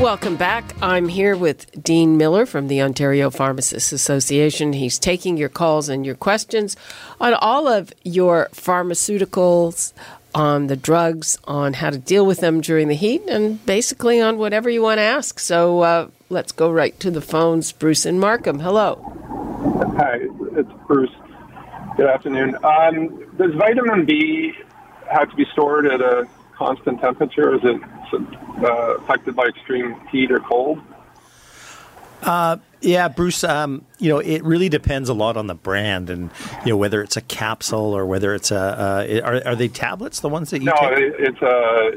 Welcome 0.00 0.36
back. 0.36 0.64
I'm 0.80 1.08
here 1.08 1.36
with 1.36 1.70
Dean 1.82 2.16
Miller 2.16 2.46
from 2.46 2.68
the 2.68 2.80
Ontario 2.80 3.28
Pharmacists 3.28 3.92
Association. 3.92 4.72
He's 4.72 4.98
taking 4.98 5.36
your 5.36 5.50
calls 5.50 5.90
and 5.90 6.06
your 6.06 6.14
questions 6.14 6.74
on 7.20 7.34
all 7.34 7.68
of 7.68 7.92
your 8.02 8.48
pharmaceuticals, 8.52 9.92
on 10.34 10.68
the 10.68 10.76
drugs, 10.76 11.36
on 11.44 11.74
how 11.74 11.90
to 11.90 11.98
deal 11.98 12.24
with 12.24 12.40
them 12.40 12.62
during 12.62 12.88
the 12.88 12.94
heat, 12.94 13.20
and 13.28 13.64
basically 13.66 14.22
on 14.22 14.38
whatever 14.38 14.70
you 14.70 14.80
want 14.80 14.96
to 14.98 15.02
ask. 15.02 15.38
So 15.38 15.80
uh, 15.80 16.08
let's 16.30 16.52
go 16.52 16.72
right 16.72 16.98
to 17.00 17.10
the 17.10 17.20
phones. 17.20 17.70
Bruce 17.70 18.06
and 18.06 18.18
Markham, 18.18 18.60
hello. 18.60 18.94
Hi, 19.98 20.20
it's 20.56 20.72
Bruce. 20.86 21.12
Good 21.98 22.08
afternoon. 22.08 22.56
Um, 22.64 23.36
does 23.36 23.52
vitamin 23.54 24.06
B 24.06 24.54
have 25.12 25.28
to 25.28 25.36
be 25.36 25.44
stored 25.52 25.86
at 25.86 26.00
a 26.00 26.26
constant 26.60 27.00
temperature? 27.00 27.54
Is 27.54 27.62
it 27.64 27.80
uh, 28.62 28.96
affected 28.98 29.34
by 29.34 29.46
extreme 29.46 29.98
heat 30.12 30.30
or 30.30 30.40
cold? 30.40 30.78
Uh, 32.22 32.58
yeah, 32.82 33.08
Bruce. 33.08 33.42
Um, 33.44 33.86
you 33.98 34.10
know, 34.10 34.18
it 34.18 34.44
really 34.44 34.68
depends 34.68 35.08
a 35.08 35.14
lot 35.14 35.38
on 35.38 35.46
the 35.46 35.54
brand, 35.54 36.10
and 36.10 36.30
you 36.66 36.72
know 36.72 36.76
whether 36.76 37.02
it's 37.02 37.16
a 37.16 37.22
capsule 37.22 37.96
or 37.96 38.04
whether 38.04 38.34
it's 38.34 38.50
a. 38.50 38.58
Uh, 38.58 39.20
are, 39.24 39.48
are 39.48 39.56
they 39.56 39.68
tablets? 39.68 40.20
The 40.20 40.28
ones 40.28 40.50
that 40.50 40.58
you 40.58 40.66
no, 40.66 40.74
take? 40.78 40.98
it, 40.98 41.14
it's 41.18 41.40
a 41.40 41.92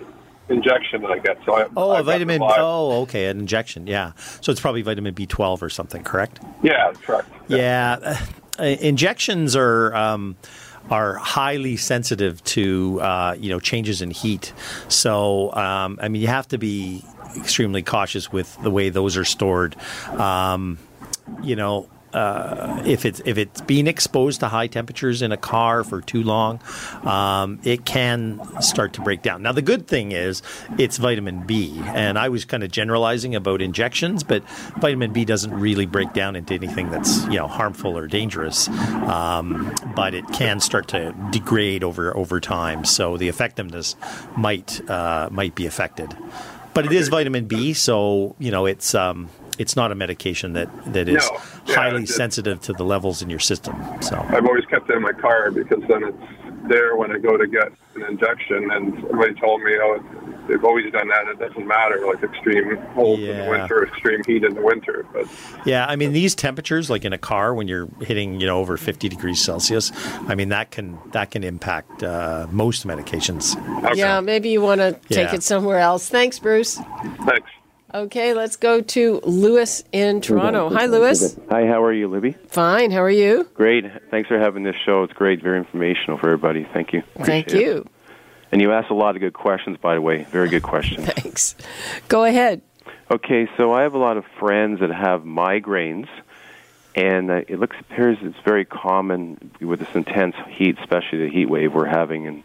injection 0.48 1.02
that 1.02 1.12
I 1.12 1.20
get. 1.20 1.40
So 1.46 1.58
I, 1.58 1.68
Oh, 1.76 1.92
a 1.92 2.04
vitamin. 2.04 2.42
Oh, 2.42 3.02
okay, 3.02 3.26
an 3.26 3.40
injection. 3.40 3.86
Yeah, 3.86 4.14
so 4.40 4.54
it's 4.54 4.62
probably 4.62 4.82
vitamin 4.82 5.14
B 5.14 5.26
twelve 5.26 5.62
or 5.62 5.70
something. 5.70 6.04
Correct. 6.04 6.40
Yeah, 6.62 6.94
correct. 7.02 7.28
Yeah, 7.50 8.18
uh, 8.58 8.64
injections 8.64 9.58
are 9.58 9.94
um, 9.94 10.38
are 10.90 11.16
highly 11.16 11.78
sensitive 11.78 12.44
to 12.44 13.00
uh, 13.02 13.36
you 13.40 13.50
know 13.50 13.60
changes 13.60 14.02
in 14.02 14.12
heat. 14.12 14.54
So 14.90 15.54
um, 15.54 16.00
I 16.02 16.08
mean, 16.08 16.22
you 16.22 16.28
have 16.28 16.48
to 16.50 16.58
be 16.58 17.04
extremely 17.38 17.82
cautious 17.82 18.32
with 18.32 18.62
the 18.62 18.72
way 18.72 18.90
those 18.90 19.18
are 19.18 19.26
stored. 19.26 19.76
Um, 20.12 20.78
you 21.42 21.56
know. 21.56 21.88
Uh, 22.14 22.82
if 22.86 23.06
it's 23.06 23.22
if 23.26 23.38
it's 23.38 23.62
being 23.62 23.88
exposed 23.88 24.40
to 24.42 24.48
high 24.48 24.68
temperatures 24.68 25.22
in 25.22 25.32
a 25.32 25.38
car 25.38 25.84
for 25.84 26.02
too 26.02 26.22
long, 26.22 26.60
um, 27.04 27.60
it 27.64 27.86
can 27.86 28.40
start 28.62 28.94
to 28.94 29.02
break 29.02 29.22
down. 29.22 29.42
Now 29.42 29.52
the 29.52 29.62
good 29.62 29.88
thing 29.88 30.12
is 30.12 30.42
it's 30.78 30.98
vitamin 30.98 31.42
B, 31.46 31.82
and 31.86 32.20
I 32.20 32.30
was 32.30 32.46
kind 32.46 32.64
of 32.64 32.72
generalizing 32.72 33.36
about 33.36 33.62
injections, 33.62 34.24
but 34.24 34.48
vitamin 34.78 35.12
B 35.12 35.26
doesn't 35.26 35.54
really 35.54 35.86
break 35.86 36.14
down 36.14 36.36
into 36.36 36.54
anything 36.54 36.92
that's 36.92 37.24
you 37.26 37.38
know 37.38 37.48
harmful 37.48 37.98
or 37.98 38.08
dangerous, 38.08 38.68
um, 38.68 39.74
but 39.96 40.14
it 40.14 40.28
can 40.34 40.60
start 40.60 40.88
to 40.90 41.16
degrade 41.32 41.84
over 41.84 42.16
over 42.16 42.40
time. 42.40 42.86
So 42.86 43.18
the 43.18 43.28
effectiveness 43.28 43.96
might 44.38 44.88
uh, 44.90 45.30
might 45.32 45.56
be 45.56 45.66
affected, 45.66 46.16
but 46.74 46.86
it 46.86 46.92
is 46.92 47.08
vitamin 47.08 47.46
B, 47.46 47.74
so 47.74 48.36
you 48.38 48.52
know 48.52 48.66
it's. 48.66 48.94
Um, 48.94 49.30
it's 49.60 49.76
not 49.76 49.92
a 49.92 49.96
medication 49.96 50.54
that, 50.54 50.70
that 50.94 51.08
is 51.10 51.30
No. 51.30 51.38
Yeah, 51.68 51.76
highly 51.76 52.04
it's- 52.04 52.16
sensitive 52.16 52.60
to 52.62 52.74
the 52.74 52.84
levels 52.84 53.22
in 53.22 53.30
your 53.30 53.40
system. 53.40 53.76
So 54.02 54.18
I've 54.30 54.46
always 54.46 54.66
kept 54.66 54.90
it 54.90 54.96
in 54.96 55.02
my 55.02 55.14
car 55.14 55.52
because 55.52 55.82
then 55.88 56.04
it's 56.04 56.18
there 56.70 56.96
when 56.96 57.12
I 57.12 57.18
go 57.20 57.36
to 57.38 57.46
get 57.48 57.72
an 57.96 58.04
injection. 58.04 58.72
And 58.72 58.94
somebody 59.10 59.34
told 59.36 59.62
me, 59.64 59.74
oh, 59.82 60.02
they've 60.48 60.64
always 60.64 60.90
done 60.94 61.10
that. 61.10 61.28
It 61.28 61.40
doesn't 61.40 61.68
matter, 61.68 62.06
like 62.06 62.24
extreme 62.24 62.78
cold 62.96 63.20
in 63.20 63.38
the 63.46 63.50
winter, 63.50 63.86
extreme 63.88 64.22
heat 64.26 64.44
in 64.46 64.54
the 64.56 64.62
winter. 64.62 65.06
But 65.12 65.28
Yeah, 65.66 65.86
I 65.88 65.96
mean 65.98 66.14
these 66.14 66.36
temperatures, 66.36 66.90
like 66.90 67.04
in 67.06 67.12
a 67.14 67.18
car, 67.18 67.54
when 67.54 67.68
you're 67.68 67.88
hitting 68.02 68.40
you 68.40 68.48
know 68.48 68.60
over 68.60 68.78
50 68.78 69.10
degrees 69.10 69.42
Celsius, 69.44 69.92
I 70.28 70.36
mean 70.36 70.50
that 70.50 70.72
can 70.72 70.98
that 71.12 71.32
can 71.32 71.44
impact 71.44 72.02
uh, 72.04 72.48
most 72.52 72.88
medications. 72.88 73.56
okay. 73.84 74.00
Yeah, 74.00 74.22
maybe 74.22 74.50
you 74.50 74.62
want 74.62 74.80
to 74.82 74.94
take 75.10 75.30
Yeah. 75.30 75.36
it 75.36 75.44
somewhere 75.44 75.80
else. 75.80 76.08
Thanks, 76.10 76.40
Bruce. 76.40 76.76
thanks. 77.26 77.50
Okay, 77.94 78.34
let's 78.34 78.56
go 78.56 78.82
to 78.82 79.20
Lewis 79.24 79.84
in 79.92 80.20
Toronto. 80.20 80.68
Hi, 80.70 80.88
Lewis. 80.88 81.38
Hi, 81.52 81.68
how 81.68 81.84
are 81.84 81.94
you, 81.94 82.08
Libby? 82.08 82.32
Fine. 82.48 82.90
How 82.90 83.04
are 83.04 83.10
you? 83.10 83.48
Great. 83.54 83.86
Thanks 84.10 84.28
for 84.28 84.40
having 84.40 84.64
this 84.64 84.76
show. 84.84 85.04
It's 85.04 85.14
great, 85.14 85.44
very 85.44 85.60
informational 85.60 86.18
for 86.18 86.28
everybody. 86.30 86.64
Thank 86.74 86.92
you. 86.92 87.04
Thank 87.18 87.48
Appreciate 87.48 87.62
it. 87.62 87.66
you. 87.66 87.86
And 88.52 88.62
you 88.62 88.72
asked 88.72 88.90
a 88.90 88.96
lot 88.96 89.16
of 89.16 89.20
good 89.20 89.34
questions, 89.34 89.78
by 89.78 89.94
the 89.94 90.02
way. 90.02 90.24
Very 90.24 90.50
good 90.50 90.64
questions. 90.64 91.06
Thanks. 91.14 91.56
Go 92.08 92.24
ahead. 92.24 92.64
okay, 93.12 93.48
so 93.58 93.74
I 93.74 93.84
have 93.84 93.94
a 93.94 94.00
lot 94.00 94.18
of 94.18 94.26
friends 94.40 94.80
that 94.80 94.90
have 94.90 95.22
migraines, 95.22 96.08
and 96.96 97.30
uh, 97.30 97.42
it 97.48 97.60
looks 97.60 97.76
appears 97.80 98.18
it's 98.22 98.40
very 98.44 98.66
common 98.66 99.52
with 99.62 99.80
this 99.80 99.94
intense 99.94 100.36
heat, 100.50 100.80
especially 100.80 101.20
the 101.20 101.30
heat 101.30 101.46
wave 101.48 101.74
we're 101.76 101.86
having, 101.86 102.26
and 102.26 102.44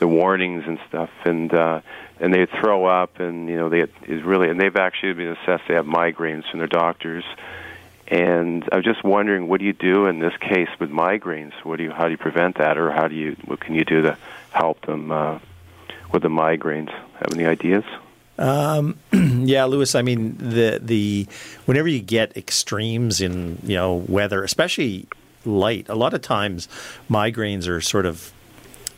the 0.00 0.08
warnings 0.08 0.64
and 0.66 0.80
stuff, 0.88 1.10
and 1.24 1.54
uh, 1.54 1.80
and 2.18 2.34
they 2.34 2.46
throw 2.46 2.86
up, 2.86 3.20
and 3.20 3.48
you 3.48 3.56
know 3.56 3.68
they 3.68 3.82
is 4.06 4.22
really, 4.24 4.48
and 4.48 4.58
they've 4.58 4.76
actually 4.76 5.12
been 5.12 5.28
assessed. 5.28 5.64
They 5.68 5.74
have 5.74 5.86
migraines 5.86 6.50
from 6.50 6.58
their 6.58 6.68
doctors, 6.68 7.24
and 8.08 8.68
I 8.72 8.76
was 8.76 8.84
just 8.84 9.04
wondering, 9.04 9.46
what 9.46 9.60
do 9.60 9.66
you 9.66 9.72
do 9.72 10.06
in 10.06 10.18
this 10.18 10.36
case 10.38 10.68
with 10.80 10.90
migraines? 10.90 11.52
What 11.62 11.76
do 11.76 11.84
you, 11.84 11.90
how 11.92 12.06
do 12.06 12.10
you 12.10 12.18
prevent 12.18 12.58
that, 12.58 12.76
or 12.76 12.90
how 12.90 13.06
do 13.06 13.14
you, 13.14 13.36
what 13.44 13.60
can 13.60 13.76
you 13.76 13.84
do 13.84 14.02
to 14.02 14.18
help 14.50 14.84
them 14.86 15.12
uh, 15.12 15.38
with 16.12 16.22
the 16.22 16.28
migraines? 16.28 16.90
Have 16.90 17.32
any 17.32 17.46
ideas? 17.46 17.84
Yeah, 19.40 19.64
Lewis. 19.64 19.94
I 19.94 20.02
mean 20.02 20.36
the 20.38 20.78
the 20.82 21.26
whenever 21.64 21.88
you 21.88 22.00
get 22.00 22.36
extremes 22.36 23.20
in 23.20 23.58
you 23.62 23.74
know 23.74 23.94
weather, 24.06 24.44
especially 24.44 25.06
light, 25.44 25.88
a 25.88 25.94
lot 25.94 26.14
of 26.14 26.20
times 26.20 26.68
migraines 27.08 27.66
are 27.68 27.80
sort 27.80 28.06
of 28.06 28.32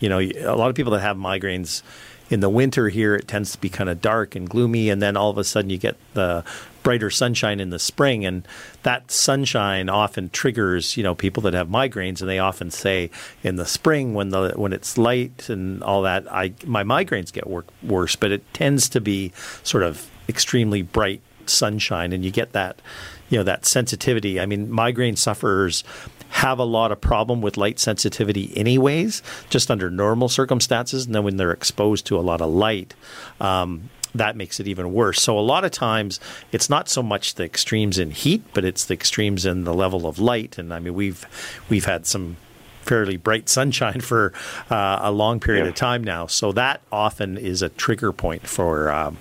you 0.02 0.08
know 0.08 0.18
a 0.18 0.56
lot 0.56 0.68
of 0.68 0.74
people 0.74 0.92
that 0.92 1.00
have 1.00 1.16
migraines 1.16 1.82
in 2.28 2.40
the 2.40 2.48
winter 2.48 2.88
here 2.88 3.14
it 3.14 3.28
tends 3.28 3.52
to 3.52 3.58
be 3.58 3.68
kind 3.68 3.88
of 3.88 4.00
dark 4.00 4.34
and 4.34 4.48
gloomy 4.48 4.90
and 4.90 5.00
then 5.00 5.16
all 5.16 5.30
of 5.30 5.38
a 5.38 5.44
sudden 5.44 5.70
you 5.70 5.78
get 5.78 5.96
the 6.14 6.44
brighter 6.82 7.10
sunshine 7.10 7.60
in 7.60 7.70
the 7.70 7.78
spring 7.78 8.24
and 8.24 8.46
that 8.82 9.10
sunshine 9.10 9.88
often 9.88 10.28
triggers 10.30 10.96
you 10.96 11.02
know 11.02 11.14
people 11.14 11.42
that 11.42 11.54
have 11.54 11.68
migraines 11.68 12.20
and 12.20 12.28
they 12.28 12.38
often 12.38 12.70
say 12.70 13.10
in 13.42 13.56
the 13.56 13.66
spring 13.66 14.14
when 14.14 14.30
the 14.30 14.52
when 14.56 14.72
it's 14.72 14.98
light 14.98 15.48
and 15.48 15.82
all 15.84 16.02
that 16.02 16.30
I 16.32 16.52
my 16.64 16.82
migraines 16.82 17.32
get 17.32 17.46
wor- 17.46 17.64
worse 17.82 18.16
but 18.16 18.32
it 18.32 18.42
tends 18.54 18.88
to 18.90 19.00
be 19.00 19.32
sort 19.62 19.84
of 19.84 20.10
extremely 20.28 20.82
bright 20.82 21.20
sunshine 21.46 22.12
and 22.12 22.24
you 22.24 22.30
get 22.30 22.52
that 22.52 22.80
you 23.28 23.38
know 23.38 23.44
that 23.44 23.64
sensitivity. 23.64 24.40
I 24.40 24.46
mean 24.46 24.70
migraine 24.70 25.16
sufferers 25.16 25.84
have 26.32 26.58
a 26.58 26.64
lot 26.64 26.90
of 26.90 27.00
problem 27.00 27.40
with 27.40 27.56
light 27.56 27.78
sensitivity 27.78 28.52
anyways 28.56 29.22
just 29.50 29.70
under 29.70 29.90
normal 29.90 30.28
circumstances 30.28 31.06
and 31.06 31.14
then 31.14 31.22
when 31.22 31.36
they're 31.36 31.52
exposed 31.52 32.06
to 32.06 32.18
a 32.18 32.20
lot 32.20 32.40
of 32.40 32.50
light 32.50 32.94
um, 33.40 33.90
that 34.14 34.36
makes 34.36 34.58
it 34.58 34.66
even 34.66 34.92
worse 34.92 35.20
so 35.20 35.38
a 35.38 35.40
lot 35.40 35.64
of 35.64 35.70
times 35.70 36.18
it's 36.50 36.68
not 36.68 36.88
so 36.88 37.02
much 37.02 37.34
the 37.34 37.44
extremes 37.44 37.98
in 37.98 38.10
heat 38.10 38.42
but 38.54 38.64
it's 38.64 38.86
the 38.86 38.94
extremes 38.94 39.46
in 39.46 39.64
the 39.64 39.74
level 39.74 40.06
of 40.06 40.18
light 40.18 40.58
and 40.58 40.72
i 40.72 40.78
mean 40.78 40.94
we've 40.94 41.26
we've 41.68 41.84
had 41.84 42.06
some 42.06 42.36
fairly 42.82 43.16
bright 43.16 43.48
sunshine 43.48 44.00
for 44.12 44.32
uh, 44.70 44.98
a 45.02 45.12
long 45.12 45.40
period 45.40 45.66
of 45.66 45.74
time 45.74 46.02
now. 46.02 46.26
So 46.26 46.52
that 46.52 46.80
often 46.90 47.38
is 47.38 47.62
a 47.62 47.68
trigger 47.68 48.12
point 48.12 48.46
for 48.46 48.90
um, 48.90 49.16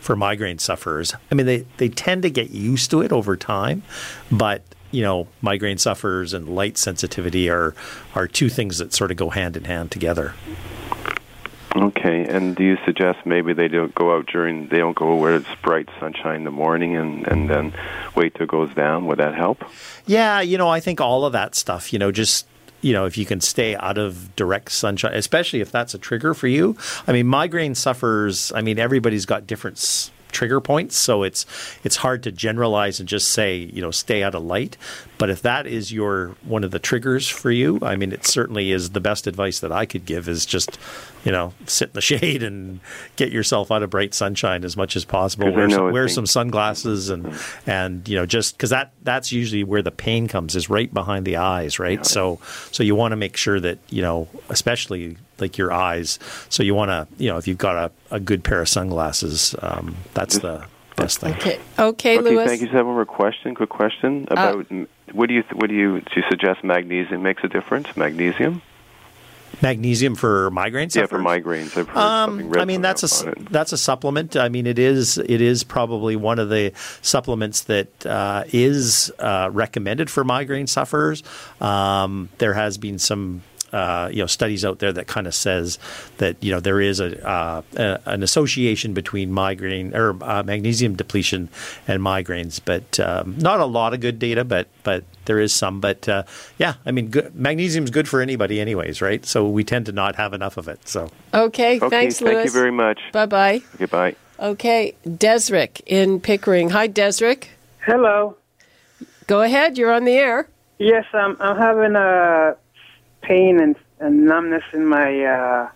for 0.00 0.16
migraine 0.16 0.58
sufferers. 0.58 1.14
I 1.30 1.34
mean, 1.34 1.46
they 1.46 1.66
they 1.76 1.88
tend 1.88 2.22
to 2.22 2.30
get 2.30 2.50
used 2.50 2.90
to 2.90 3.02
it 3.02 3.12
over 3.12 3.36
time, 3.36 3.82
but 4.30 4.62
you 4.94 5.02
know, 5.02 5.26
migraine 5.40 5.78
sufferers 5.78 6.32
and 6.32 6.48
light 6.48 6.78
sensitivity 6.78 7.50
are 7.50 7.74
are 8.14 8.28
two 8.28 8.48
things 8.48 8.78
that 8.78 8.92
sort 8.92 9.10
of 9.10 9.16
go 9.16 9.30
hand 9.30 9.56
in 9.56 9.64
hand 9.64 9.90
together. 9.90 10.34
Okay, 11.76 12.24
and 12.24 12.54
do 12.54 12.62
you 12.62 12.78
suggest 12.84 13.26
maybe 13.26 13.52
they 13.52 13.66
don't 13.66 13.92
go 13.96 14.14
out 14.14 14.26
during, 14.26 14.68
they 14.68 14.78
don't 14.78 14.94
go 14.94 15.16
where 15.16 15.34
it's 15.34 15.48
bright 15.60 15.88
sunshine 15.98 16.36
in 16.36 16.44
the 16.44 16.52
morning 16.52 16.94
and, 16.94 17.26
and 17.26 17.50
then 17.50 17.74
wait 18.14 18.32
till 18.36 18.44
it 18.44 18.48
goes 18.48 18.72
down? 18.74 19.06
Would 19.06 19.18
that 19.18 19.34
help? 19.34 19.64
Yeah, 20.06 20.40
you 20.40 20.56
know, 20.56 20.68
I 20.68 20.78
think 20.78 21.00
all 21.00 21.24
of 21.24 21.32
that 21.32 21.56
stuff, 21.56 21.92
you 21.92 21.98
know, 21.98 22.12
just 22.12 22.46
you 22.80 22.92
know, 22.92 23.06
if 23.06 23.16
you 23.16 23.24
can 23.24 23.40
stay 23.40 23.74
out 23.76 23.98
of 23.98 24.36
direct 24.36 24.70
sunshine, 24.70 25.14
especially 25.14 25.60
if 25.60 25.72
that's 25.72 25.94
a 25.94 25.98
trigger 25.98 26.34
for 26.34 26.46
you. 26.46 26.76
I 27.08 27.12
mean, 27.12 27.26
migraine 27.26 27.74
sufferers, 27.74 28.52
I 28.54 28.60
mean, 28.60 28.78
everybody's 28.78 29.24
got 29.24 29.46
different 29.46 29.78
trigger 30.34 30.60
points, 30.60 30.96
so 30.96 31.22
it's 31.22 31.46
it's 31.84 31.96
hard 31.96 32.22
to 32.24 32.32
generalize 32.32 33.00
and 33.00 33.08
just 33.08 33.30
say 33.30 33.56
you 33.56 33.80
know 33.80 33.90
stay 33.90 34.22
out 34.22 34.34
of 34.34 34.42
light. 34.42 34.76
But 35.16 35.30
if 35.30 35.40
that 35.42 35.66
is 35.66 35.92
your 35.92 36.36
one 36.42 36.64
of 36.64 36.70
the 36.70 36.78
triggers 36.78 37.28
for 37.28 37.50
you, 37.50 37.78
I 37.80 37.96
mean, 37.96 38.12
it 38.12 38.26
certainly 38.26 38.72
is 38.72 38.90
the 38.90 39.00
best 39.00 39.26
advice 39.26 39.60
that 39.60 39.72
I 39.72 39.86
could 39.86 40.04
give 40.04 40.28
is 40.28 40.44
just 40.44 40.78
you 41.24 41.32
know 41.32 41.52
sit 41.66 41.88
in 41.88 41.92
the 41.94 42.00
shade 42.12 42.42
and 42.42 42.80
get 43.16 43.32
yourself 43.32 43.70
out 43.70 43.82
of 43.82 43.90
bright 43.90 44.14
sunshine 44.14 44.64
as 44.64 44.76
much 44.76 44.96
as 44.96 45.04
possible. 45.04 45.52
Wear, 45.52 45.70
some, 45.70 45.92
wear 45.92 46.08
some 46.08 46.26
sunglasses 46.26 47.10
and 47.10 47.34
and 47.66 48.08
you 48.08 48.16
know 48.16 48.26
just 48.26 48.56
because 48.56 48.70
that 48.70 48.92
that's 49.02 49.32
usually 49.32 49.64
where 49.64 49.82
the 49.82 49.90
pain 49.90 50.28
comes 50.28 50.54
is 50.54 50.70
right 50.70 50.92
behind 50.92 51.24
the 51.24 51.36
eyes, 51.36 51.78
right? 51.78 52.04
So 52.04 52.40
so 52.70 52.82
you 52.82 52.94
want 52.94 53.12
to 53.12 53.16
make 53.16 53.36
sure 53.36 53.58
that 53.60 53.78
you 53.88 54.02
know 54.02 54.28
especially 54.48 55.16
like 55.38 55.58
your 55.58 55.72
eyes. 55.72 56.18
So 56.48 56.62
you 56.62 56.74
want 56.74 56.90
to 56.90 57.08
you 57.22 57.30
know 57.30 57.38
if 57.38 57.48
you've 57.48 57.58
got 57.58 57.76
a, 57.76 58.14
a 58.14 58.20
good 58.20 58.44
pair 58.44 58.60
of 58.60 58.68
sunglasses, 58.68 59.54
um, 59.62 59.96
that's 60.12 60.38
the 60.38 60.64
best 60.96 61.18
thing. 61.18 61.34
Okay, 61.34 61.60
okay, 61.78 62.18
Okay, 62.18 62.18
Lewis. 62.18 62.46
thank 62.46 62.60
you. 62.60 62.68
So 62.68 62.74
I 62.74 62.76
have 62.76 62.86
one 62.86 62.94
more 62.94 63.04
question. 63.04 63.54
Quick 63.54 63.70
question 63.70 64.26
about 64.30 64.66
m 64.70 64.88
what 65.12 65.28
do 65.28 65.34
you 65.34 65.44
what 65.52 65.68
do 65.68 65.74
you 65.74 66.00
do 66.00 66.12
you 66.16 66.22
suggest 66.28 66.64
magnesium 66.64 67.22
makes 67.22 67.42
a 67.44 67.48
difference? 67.48 67.96
Magnesium? 67.96 68.62
Magnesium 69.62 70.14
for 70.14 70.50
migraines. 70.50 70.94
Yeah, 70.94 71.06
for 71.06 71.18
migraines. 71.18 71.76
I've 71.76 71.88
heard 71.88 71.96
Um, 72.00 72.52
I 72.58 72.64
mean, 72.64 72.80
that's 72.82 73.02
a 73.02 73.06
up 73.06 73.12
s- 73.12 73.22
on 73.22 73.28
it. 73.28 73.52
that's 73.52 73.72
a 73.72 73.78
supplement. 73.78 74.36
I 74.36 74.48
mean, 74.48 74.66
it 74.66 74.78
is 74.78 75.18
it 75.18 75.40
is 75.40 75.64
probably 75.64 76.16
one 76.16 76.38
of 76.38 76.48
the 76.50 76.72
supplements 77.02 77.62
that 77.62 78.06
uh, 78.06 78.44
is 78.52 79.10
uh, 79.18 79.48
recommended 79.52 80.10
for 80.10 80.24
migraine 80.24 80.66
sufferers. 80.66 81.22
Um, 81.60 82.28
there 82.38 82.54
has 82.54 82.78
been 82.78 82.98
some. 82.98 83.42
Uh, 83.74 84.08
you 84.12 84.20
know, 84.22 84.26
studies 84.26 84.64
out 84.64 84.78
there 84.78 84.92
that 84.92 85.08
kind 85.08 85.26
of 85.26 85.34
says 85.34 85.80
that 86.18 86.36
you 86.40 86.52
know 86.52 86.60
there 86.60 86.80
is 86.80 87.00
a, 87.00 87.08
uh, 87.28 87.62
a 87.74 88.00
an 88.06 88.22
association 88.22 88.94
between 88.94 89.32
migraine 89.32 89.92
or 89.96 90.16
uh, 90.22 90.44
magnesium 90.44 90.94
depletion 90.94 91.48
and 91.88 92.00
migraines, 92.00 92.60
but 92.64 93.00
um, 93.00 93.36
not 93.38 93.58
a 93.58 93.64
lot 93.66 93.92
of 93.92 93.98
good 93.98 94.20
data, 94.20 94.44
but 94.44 94.68
but 94.84 95.02
there 95.24 95.40
is 95.40 95.52
some. 95.52 95.80
But 95.80 96.08
uh, 96.08 96.22
yeah, 96.56 96.74
I 96.86 96.92
mean, 96.92 97.08
good, 97.08 97.34
magnesium 97.34 97.82
is 97.82 97.90
good 97.90 98.06
for 98.06 98.20
anybody, 98.20 98.60
anyways, 98.60 99.02
right? 99.02 99.26
So 99.26 99.48
we 99.48 99.64
tend 99.64 99.86
to 99.86 99.92
not 99.92 100.14
have 100.14 100.32
enough 100.34 100.56
of 100.56 100.68
it. 100.68 100.86
So 100.88 101.10
okay, 101.34 101.76
Okay, 101.78 101.88
thanks, 101.90 102.20
thank 102.20 102.30
Lewis. 102.30 102.44
you 102.44 102.50
very 102.52 102.70
much. 102.70 103.00
Bye 103.12 103.26
bye. 103.26 103.60
Okay, 103.74 103.86
bye. 103.86 104.14
Okay, 104.38 104.94
Desrick 105.04 105.80
in 105.86 106.20
Pickering. 106.20 106.70
Hi, 106.70 106.86
Desrick. 106.88 107.48
Hello. 107.84 108.36
Go 109.26 109.42
ahead. 109.42 109.76
You're 109.78 109.92
on 109.92 110.04
the 110.04 110.12
air. 110.12 110.48
Yes, 110.78 111.06
I'm 111.12 111.36
I'm 111.40 111.56
having 111.56 111.96
a 111.96 112.56
pain 113.26 113.60
and, 113.60 113.76
and 113.98 114.24
numbness 114.26 114.64
in 114.72 114.86
my 114.86 115.24
uh, 115.24 115.68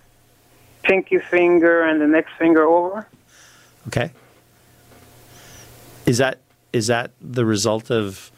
pinky 0.82 1.18
finger 1.18 1.82
and 1.82 2.00
the 2.00 2.06
next 2.06 2.32
finger 2.38 2.62
over. 2.64 3.06
Okay. 3.88 4.12
Is 6.06 6.18
that 6.18 6.38
is 6.72 6.86
that 6.88 7.10
the 7.20 7.44
result 7.44 7.90
of 7.90 8.30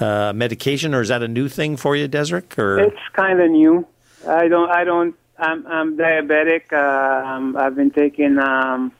uh, 0.00 0.32
medication, 0.34 0.94
or 0.94 1.00
is 1.00 1.08
that 1.08 1.22
a 1.22 1.28
new 1.28 1.48
thing 1.48 1.76
for 1.76 1.96
you, 1.96 2.08
Desrick? 2.08 2.58
Or 2.58 2.78
It's 2.78 3.08
kind 3.12 3.40
of 3.40 3.50
new. 3.50 3.86
I 4.26 4.48
don't 4.48 4.70
I 4.70 4.84
don't 4.84 5.14
I'm 5.38 5.66
I'm 5.66 5.96
diabetic. 5.96 6.72
Uh, 6.72 7.26
um, 7.26 7.56
I've 7.56 7.74
been 7.74 7.90
taking 7.90 8.38
um, 8.38 8.92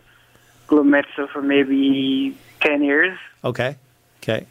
Glumetza 0.69 1.29
for 1.33 1.43
maybe 1.43 2.37
ten 2.61 2.83
years. 2.83 3.19
okay, 3.45 3.76
okay. 4.23 4.47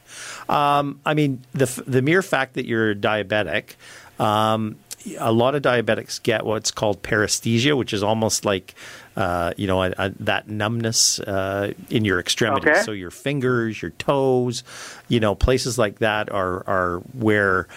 Um, 0.49 0.99
I 1.05 1.13
mean, 1.13 1.43
the 1.53 1.67
the 1.87 2.01
mere 2.01 2.21
fact 2.21 2.55
that 2.55 2.65
you're 2.65 2.95
diabetic. 2.95 3.75
Um, 4.19 4.77
a 5.17 5.31
lot 5.31 5.55
of 5.55 5.61
diabetics 5.61 6.21
get 6.21 6.45
what's 6.45 6.71
called 6.71 7.03
paresthesia, 7.03 7.77
which 7.77 7.93
is 7.93 8.03
almost 8.03 8.45
like, 8.45 8.75
uh, 9.15 9.53
you 9.57 9.67
know, 9.67 9.83
a, 9.83 9.93
a, 9.97 10.09
that 10.19 10.47
numbness 10.47 11.19
uh, 11.19 11.73
in 11.89 12.05
your 12.05 12.19
extremities. 12.19 12.69
Okay. 12.69 12.81
So 12.81 12.91
your 12.91 13.11
fingers, 13.11 13.81
your 13.81 13.91
toes, 13.91 14.63
you 15.07 15.19
know, 15.19 15.35
places 15.35 15.77
like 15.77 15.99
that 15.99 16.31
are 16.31 16.67
are 16.67 16.99
where 17.13 17.67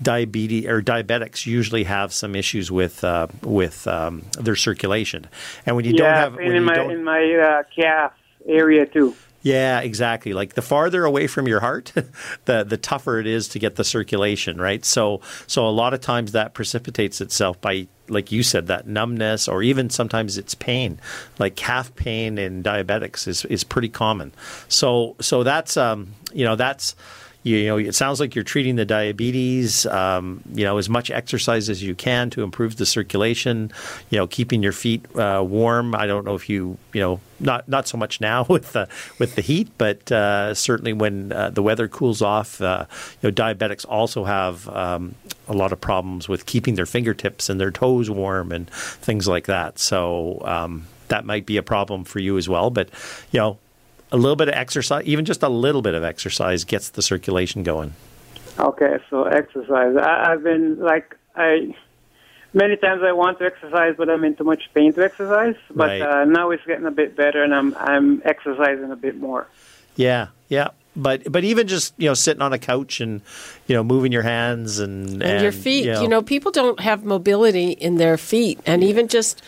diabetes 0.00 0.66
or 0.66 0.80
diabetics 0.80 1.46
usually 1.46 1.84
have 1.84 2.12
some 2.12 2.34
issues 2.34 2.70
with 2.70 3.04
uh, 3.04 3.26
with 3.42 3.86
um, 3.86 4.22
their 4.38 4.56
circulation. 4.56 5.26
And 5.66 5.76
when 5.76 5.84
you 5.84 5.94
don't 5.94 6.14
have 6.14 6.34
when 6.36 6.46
in 6.46 6.54
you 6.54 6.60
my 6.62 6.74
don't, 6.74 6.90
in 6.90 7.04
my 7.04 7.34
uh, 7.34 7.62
calf 7.74 8.12
area 8.46 8.86
too. 8.86 9.14
Yeah, 9.48 9.80
exactly. 9.80 10.34
Like 10.34 10.54
the 10.54 10.62
farther 10.62 11.06
away 11.06 11.26
from 11.26 11.48
your 11.48 11.60
heart, 11.60 11.92
the 12.44 12.64
the 12.64 12.76
tougher 12.76 13.18
it 13.18 13.26
is 13.26 13.48
to 13.48 13.58
get 13.58 13.76
the 13.76 13.84
circulation, 13.84 14.60
right? 14.60 14.84
So 14.84 15.22
so 15.46 15.66
a 15.66 15.70
lot 15.70 15.94
of 15.94 16.02
times 16.02 16.32
that 16.32 16.52
precipitates 16.52 17.22
itself 17.22 17.58
by 17.62 17.88
like 18.08 18.30
you 18.30 18.42
said 18.42 18.66
that 18.66 18.86
numbness 18.86 19.48
or 19.48 19.62
even 19.62 19.88
sometimes 19.88 20.36
it's 20.36 20.54
pain. 20.54 21.00
Like 21.38 21.56
calf 21.56 21.94
pain 21.96 22.36
in 22.36 22.62
diabetics 22.62 23.26
is 23.26 23.46
is 23.46 23.64
pretty 23.64 23.88
common. 23.88 24.32
So 24.68 25.16
so 25.18 25.42
that's 25.42 25.78
um 25.78 26.12
you 26.34 26.44
know 26.44 26.54
that's 26.54 26.94
you 27.44 27.66
know, 27.66 27.78
it 27.78 27.94
sounds 27.94 28.20
like 28.20 28.34
you're 28.34 28.44
treating 28.44 28.76
the 28.76 28.84
diabetes, 28.84 29.86
um, 29.86 30.42
you 30.52 30.64
know, 30.64 30.76
as 30.76 30.88
much 30.88 31.10
exercise 31.10 31.68
as 31.70 31.82
you 31.82 31.94
can 31.94 32.30
to 32.30 32.42
improve 32.42 32.76
the 32.76 32.86
circulation, 32.86 33.70
you 34.10 34.18
know, 34.18 34.26
keeping 34.26 34.62
your 34.62 34.72
feet 34.72 35.04
uh, 35.16 35.42
warm. 35.46 35.94
I 35.94 36.06
don't 36.06 36.24
know 36.24 36.34
if 36.34 36.48
you, 36.48 36.78
you 36.92 37.00
know, 37.00 37.20
not 37.40 37.68
not 37.68 37.86
so 37.86 37.96
much 37.96 38.20
now 38.20 38.44
with 38.48 38.72
the 38.72 38.88
with 39.18 39.36
the 39.36 39.42
heat, 39.42 39.70
but 39.78 40.10
uh, 40.10 40.52
certainly 40.54 40.92
when 40.92 41.32
uh, 41.32 41.50
the 41.50 41.62
weather 41.62 41.86
cools 41.86 42.22
off, 42.22 42.60
uh, 42.60 42.86
you 43.22 43.30
know, 43.30 43.34
diabetics 43.34 43.86
also 43.88 44.24
have 44.24 44.68
um, 44.70 45.14
a 45.46 45.54
lot 45.54 45.72
of 45.72 45.80
problems 45.80 46.28
with 46.28 46.44
keeping 46.44 46.74
their 46.74 46.86
fingertips 46.86 47.48
and 47.48 47.60
their 47.60 47.70
toes 47.70 48.10
warm 48.10 48.50
and 48.50 48.68
things 48.70 49.28
like 49.28 49.46
that. 49.46 49.78
So 49.78 50.42
um, 50.44 50.86
that 51.08 51.24
might 51.24 51.46
be 51.46 51.56
a 51.56 51.62
problem 51.62 52.04
for 52.04 52.18
you 52.18 52.36
as 52.36 52.48
well. 52.48 52.70
But 52.70 52.90
you 53.30 53.38
know, 53.38 53.58
a 54.10 54.16
little 54.16 54.36
bit 54.36 54.48
of 54.48 54.54
exercise, 54.54 55.04
even 55.04 55.24
just 55.24 55.42
a 55.42 55.48
little 55.48 55.82
bit 55.82 55.94
of 55.94 56.02
exercise, 56.02 56.64
gets 56.64 56.90
the 56.90 57.02
circulation 57.02 57.62
going. 57.62 57.94
Okay, 58.58 58.98
so 59.10 59.24
exercise. 59.24 59.96
I, 59.96 60.32
I've 60.32 60.42
been 60.42 60.78
like 60.80 61.16
I 61.36 61.74
many 62.52 62.76
times 62.76 63.02
I 63.04 63.12
want 63.12 63.38
to 63.38 63.44
exercise, 63.44 63.94
but 63.96 64.08
I'm 64.08 64.24
in 64.24 64.34
too 64.34 64.44
much 64.44 64.68
pain 64.74 64.92
to 64.94 65.04
exercise. 65.04 65.56
But 65.70 66.00
Right. 66.00 66.02
uh, 66.02 66.24
now 66.24 66.50
it's 66.50 66.64
getting 66.66 66.86
a 66.86 66.90
bit 66.90 67.16
better, 67.16 67.42
and 67.42 67.54
I'm 67.54 67.74
I'm 67.78 68.22
exercising 68.24 68.90
a 68.90 68.96
bit 68.96 69.16
more. 69.20 69.46
Yeah, 69.96 70.28
yeah. 70.48 70.68
But 70.96 71.30
but 71.30 71.44
even 71.44 71.68
just 71.68 71.94
you 71.96 72.08
know 72.08 72.14
sitting 72.14 72.42
on 72.42 72.52
a 72.52 72.58
couch 72.58 73.00
and 73.00 73.20
you 73.68 73.74
know 73.76 73.84
moving 73.84 74.10
your 74.10 74.22
hands 74.22 74.80
and 74.80 75.22
and, 75.22 75.42
your 75.42 75.52
feet. 75.52 75.84
You 75.84 76.08
know, 76.08 76.22
people 76.22 76.50
don't 76.50 76.80
have 76.80 77.04
mobility 77.04 77.70
in 77.70 77.96
their 77.96 78.16
feet, 78.16 78.58
and 78.66 78.82
even 78.82 79.06
just 79.06 79.42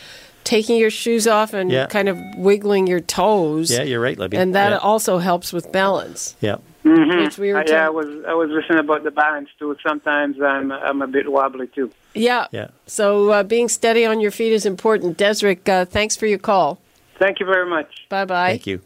taking 0.45 0.77
your 0.77 0.91
shoes 0.91 1.27
off 1.27 1.53
and 1.55 1.71
Yeah. 1.71 1.87
kind 1.87 2.09
of 2.09 2.19
wiggling 2.37 2.87
your 2.87 3.01
toes. 3.01 3.71
yeah, 3.71 3.83
you're 3.83 4.01
right, 4.01 4.19
Libby. 4.19 4.37
and 4.37 4.55
that 4.55 4.71
yeah. 4.71 4.79
also 4.79 5.19
helps 5.19 5.53
with 5.53 5.71
balance, 5.73 6.37
yeah. 6.41 6.57
which 6.83 7.39
we 7.39 7.53
were. 7.53 7.61
Uh, 7.61 7.65
yeah, 7.67 7.87
I 7.87 7.91
was 7.91 8.07
I 8.27 8.35
was 8.35 8.51
listening 8.51 8.79
about 8.79 9.05
the 9.05 9.11
balance 9.11 9.49
too. 9.59 9.77
Sometimes 9.87 10.41
I'm 10.41 10.73
I'm 10.73 11.03
a 11.03 11.07
bit 11.07 11.31
wobbly 11.31 11.67
too. 11.69 11.91
yeah, 12.15 12.47
Yeah. 12.53 12.69
So 12.87 13.31
uh, 13.31 13.43
being 13.43 13.69
steady 13.69 14.05
on 14.07 14.21
your 14.21 14.31
feet 14.31 14.53
is 14.53 14.65
important. 14.67 15.19
Desrick, 15.19 15.69
uh, 15.69 15.85
thanks 15.85 16.17
for 16.17 16.27
your 16.27 16.39
call. 16.39 16.79
Thank 17.19 17.39
you 17.41 17.47
very 17.47 17.69
much. 17.69 18.07
Bye 18.09 18.25
bye. 18.25 18.51
Thank 18.51 18.67
you. 18.67 18.81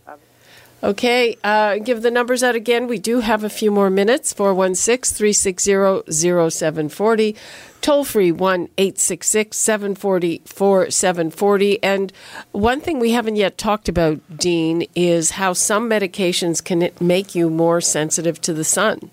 Okay, 0.85 1.39
uh, 1.43 1.79
give 1.79 2.03
the 2.03 2.11
numbers 2.11 2.43
out 2.43 2.55
again. 2.55 2.87
We 2.87 2.99
do 2.99 3.21
have 3.21 3.43
a 3.43 3.49
few 3.49 3.71
more 3.71 3.89
minutes 3.89 4.35
416 4.35 5.17
360 5.17 6.13
0740. 6.13 7.37
Toll 7.81 8.05
free 8.05 8.31
1 8.31 8.69
866 8.77 9.57
740 9.57 10.43
4740. 10.45 11.83
And 11.83 12.13
one 12.53 12.83
thing 12.83 12.99
we 13.01 13.13
haven't 13.13 13.37
yet 13.37 13.57
talked 13.57 13.89
about, 13.89 14.21
Dean, 14.37 14.87
is 14.95 15.31
how 15.31 15.55
some 15.55 15.89
medications 15.89 16.63
can 16.63 16.91
make 17.01 17.35
you 17.35 17.49
more 17.49 17.81
sensitive 17.81 18.39
to 18.43 18.53
the 18.53 18.65
sun. 18.65 19.11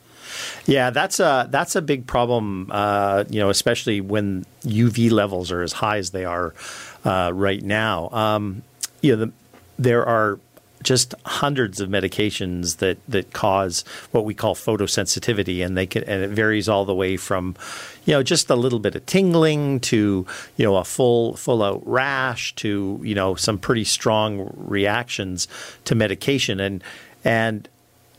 Yeah, 0.66 0.90
that's 0.90 1.22
a 1.22 1.48
that's 1.50 1.78
a 1.78 1.82
big 1.82 2.06
problem. 2.06 2.70
Uh, 2.70 3.24
you 3.30 3.40
know, 3.40 3.50
especially 3.50 4.02
when 4.02 4.46
UV 4.64 5.10
levels 5.10 5.54
are 5.54 5.62
as 5.62 5.72
high 5.72 6.00
as 6.00 6.12
they 6.12 6.26
are 6.26 6.54
uh, 7.06 7.32
right 7.34 7.64
now. 7.64 8.10
Um, 8.10 8.64
you 9.02 9.16
know, 9.16 9.26
the, 9.26 9.32
there 9.80 10.06
are 10.06 10.38
just 10.84 11.14
hundreds 11.26 11.80
of 11.80 11.90
medications 11.90 12.78
that 12.78 12.98
that 13.08 13.34
cause 13.34 13.84
what 14.12 14.26
we 14.26 14.34
call 14.34 14.56
photosensitivity, 14.56 15.66
and 15.66 15.78
they 15.78 15.86
can 15.86 16.04
and 16.04 16.24
it 16.24 16.30
varies 16.30 16.68
all 16.68 16.86
the 16.86 16.96
way 16.96 17.18
from 17.18 17.56
you 18.06 18.14
know 18.14 18.24
just 18.24 18.50
a 18.50 18.56
little 18.56 18.80
bit 18.80 18.96
of 18.96 19.06
tingling 19.06 19.80
to 19.80 20.26
you 20.58 20.66
know 20.66 20.76
a 20.78 20.84
full 20.84 21.36
full 21.36 21.64
out 21.64 21.82
rash 21.86 22.56
to 22.56 23.00
you 23.04 23.16
know 23.16 23.36
some 23.36 23.58
pretty 23.58 23.84
strong 23.84 24.52
reactions 24.56 25.48
to 25.86 25.96
medication 25.96 26.60
and 26.60 26.84
and 27.24 27.68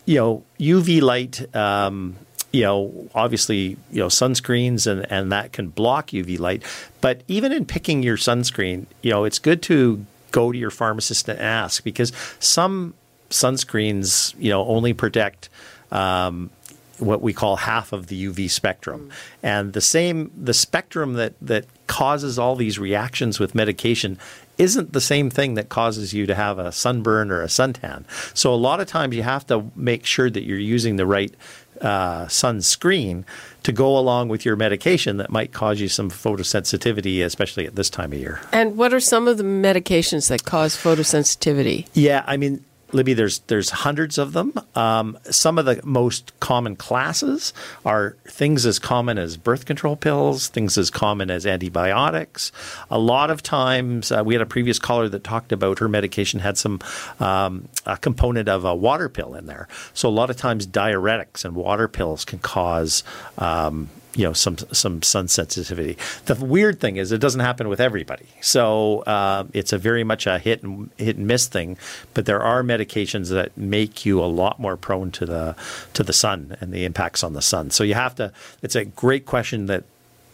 you 0.04 0.16
know, 0.16 0.44
UV 0.58 1.00
light, 1.00 1.54
um, 1.54 2.16
you 2.52 2.62
know, 2.62 3.08
obviously, 3.14 3.76
you 3.90 4.00
know, 4.00 4.08
sunscreens 4.08 4.86
and, 4.86 5.10
and 5.10 5.32
that 5.32 5.52
can 5.52 5.68
block 5.68 6.08
UV 6.08 6.38
light. 6.38 6.62
But 7.00 7.22
even 7.28 7.52
in 7.52 7.64
picking 7.64 8.02
your 8.02 8.16
sunscreen, 8.16 8.86
you 9.00 9.10
know, 9.10 9.24
it's 9.24 9.38
good 9.38 9.62
to 9.62 10.04
go 10.32 10.50
to 10.50 10.58
your 10.58 10.70
pharmacist 10.70 11.28
and 11.28 11.38
ask 11.38 11.84
because 11.84 12.12
some 12.38 12.94
sunscreens, 13.30 14.34
you 14.38 14.50
know, 14.50 14.64
only 14.66 14.92
protect 14.92 15.48
um, 15.90 16.50
what 16.98 17.22
we 17.22 17.32
call 17.32 17.56
half 17.56 17.92
of 17.92 18.06
the 18.06 18.26
UV 18.26 18.50
spectrum. 18.50 19.10
And 19.42 19.72
the 19.72 19.80
same, 19.80 20.30
the 20.36 20.54
spectrum 20.54 21.14
that, 21.14 21.34
that 21.40 21.66
causes 21.86 22.38
all 22.38 22.56
these 22.56 22.78
reactions 22.78 23.38
with 23.38 23.54
medication 23.54 24.18
isn't 24.62 24.92
the 24.92 25.00
same 25.00 25.28
thing 25.28 25.54
that 25.54 25.68
causes 25.68 26.14
you 26.14 26.24
to 26.26 26.34
have 26.34 26.58
a 26.58 26.70
sunburn 26.70 27.30
or 27.30 27.42
a 27.42 27.46
suntan. 27.46 28.04
So 28.32 28.54
a 28.54 28.56
lot 28.56 28.80
of 28.80 28.86
times 28.86 29.16
you 29.16 29.24
have 29.24 29.46
to 29.48 29.70
make 29.74 30.06
sure 30.06 30.30
that 30.30 30.44
you're 30.44 30.58
using 30.58 30.96
the 30.96 31.06
right 31.06 31.34
uh, 31.80 32.26
sunscreen 32.26 33.24
to 33.64 33.72
go 33.72 33.98
along 33.98 34.28
with 34.28 34.44
your 34.44 34.54
medication 34.54 35.16
that 35.16 35.30
might 35.30 35.52
cause 35.52 35.80
you 35.80 35.88
some 35.88 36.10
photosensitivity, 36.10 37.24
especially 37.24 37.66
at 37.66 37.74
this 37.74 37.90
time 37.90 38.12
of 38.12 38.18
year. 38.20 38.40
And 38.52 38.76
what 38.76 38.94
are 38.94 39.00
some 39.00 39.26
of 39.26 39.36
the 39.36 39.44
medications 39.44 40.28
that 40.28 40.44
cause 40.44 40.76
photosensitivity? 40.76 41.88
Yeah, 41.92 42.22
I 42.26 42.36
mean, 42.36 42.64
Libby, 42.92 43.14
there's 43.14 43.40
there's 43.40 43.70
hundreds 43.70 44.18
of 44.18 44.32
them. 44.32 44.52
Um, 44.74 45.18
some 45.30 45.58
of 45.58 45.64
the 45.64 45.80
most 45.84 46.38
common 46.40 46.76
classes 46.76 47.52
are 47.84 48.16
things 48.28 48.66
as 48.66 48.78
common 48.78 49.18
as 49.18 49.36
birth 49.36 49.64
control 49.64 49.96
pills, 49.96 50.48
things 50.48 50.76
as 50.76 50.90
common 50.90 51.30
as 51.30 51.46
antibiotics. 51.46 52.52
A 52.90 52.98
lot 52.98 53.30
of 53.30 53.42
times, 53.42 54.12
uh, 54.12 54.22
we 54.24 54.34
had 54.34 54.42
a 54.42 54.46
previous 54.46 54.78
caller 54.78 55.08
that 55.08 55.24
talked 55.24 55.52
about 55.52 55.78
her 55.78 55.88
medication 55.88 56.40
had 56.40 56.58
some 56.58 56.80
um, 57.18 57.68
component 58.00 58.48
of 58.48 58.64
a 58.64 58.74
water 58.74 59.08
pill 59.08 59.34
in 59.34 59.46
there. 59.46 59.68
So 59.94 60.08
a 60.08 60.10
lot 60.10 60.30
of 60.30 60.36
times, 60.36 60.66
diuretics 60.66 61.44
and 61.44 61.54
water 61.54 61.88
pills 61.88 62.24
can 62.24 62.38
cause 62.38 63.04
um, 63.38 63.88
you 64.14 64.24
know 64.24 64.32
some 64.32 64.58
some 64.72 65.02
sun 65.02 65.28
sensitivity. 65.28 65.96
The 66.26 66.34
weird 66.34 66.80
thing 66.80 66.96
is 66.96 67.12
it 67.12 67.20
doesn't 67.20 67.40
happen 67.40 67.68
with 67.68 67.80
everybody, 67.80 68.26
so 68.40 69.00
uh, 69.00 69.44
it's 69.52 69.72
a 69.72 69.78
very 69.78 70.04
much 70.04 70.26
a 70.26 70.38
hit 70.38 70.62
and 70.62 70.90
hit 70.98 71.16
and 71.16 71.26
miss 71.26 71.46
thing. 71.46 71.78
But 72.14 72.26
there 72.26 72.42
are 72.42 72.62
medications 72.62 73.30
that 73.30 73.56
make 73.56 74.04
you 74.04 74.20
a 74.20 74.26
lot 74.26 74.58
more 74.58 74.76
prone 74.76 75.10
to 75.12 75.26
the 75.26 75.56
to 75.94 76.02
the 76.02 76.12
sun 76.12 76.56
and 76.60 76.72
the 76.72 76.84
impacts 76.84 77.24
on 77.24 77.32
the 77.32 77.42
sun. 77.42 77.70
So 77.70 77.84
you 77.84 77.94
have 77.94 78.14
to. 78.16 78.32
It's 78.62 78.76
a 78.76 78.84
great 78.84 79.24
question 79.26 79.66
that 79.66 79.84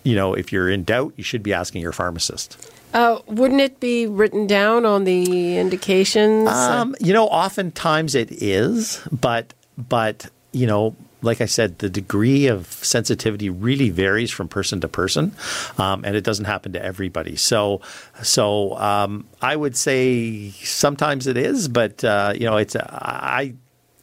you 0.02 0.16
know 0.16 0.34
if 0.34 0.52
you're 0.52 0.68
in 0.68 0.84
doubt, 0.84 1.12
you 1.16 1.24
should 1.24 1.42
be 1.42 1.52
asking 1.52 1.82
your 1.82 1.92
pharmacist. 1.92 2.72
Uh, 2.94 3.20
wouldn't 3.26 3.60
it 3.60 3.80
be 3.80 4.06
written 4.06 4.46
down 4.46 4.86
on 4.86 5.04
the 5.04 5.58
indications? 5.58 6.48
Um, 6.48 6.96
you 7.00 7.12
know, 7.12 7.26
oftentimes 7.26 8.14
it 8.14 8.32
is, 8.32 9.06
but 9.12 9.52
but 9.76 10.30
you 10.52 10.66
know 10.66 10.96
like 11.22 11.40
I 11.40 11.46
said, 11.46 11.78
the 11.78 11.90
degree 11.90 12.46
of 12.46 12.66
sensitivity 12.66 13.50
really 13.50 13.90
varies 13.90 14.30
from 14.30 14.48
person 14.48 14.80
to 14.80 14.88
person, 14.88 15.32
um, 15.76 16.04
and 16.04 16.14
it 16.16 16.22
doesn't 16.22 16.44
happen 16.44 16.72
to 16.72 16.82
everybody. 16.82 17.36
So, 17.36 17.80
so 18.22 18.76
um, 18.78 19.26
I 19.42 19.56
would 19.56 19.76
say 19.76 20.50
sometimes 20.50 21.26
it 21.26 21.36
is, 21.36 21.68
but 21.68 22.04
uh, 22.04 22.32
you 22.34 22.46
know, 22.46 22.56
it's 22.56 22.76
I. 22.76 23.54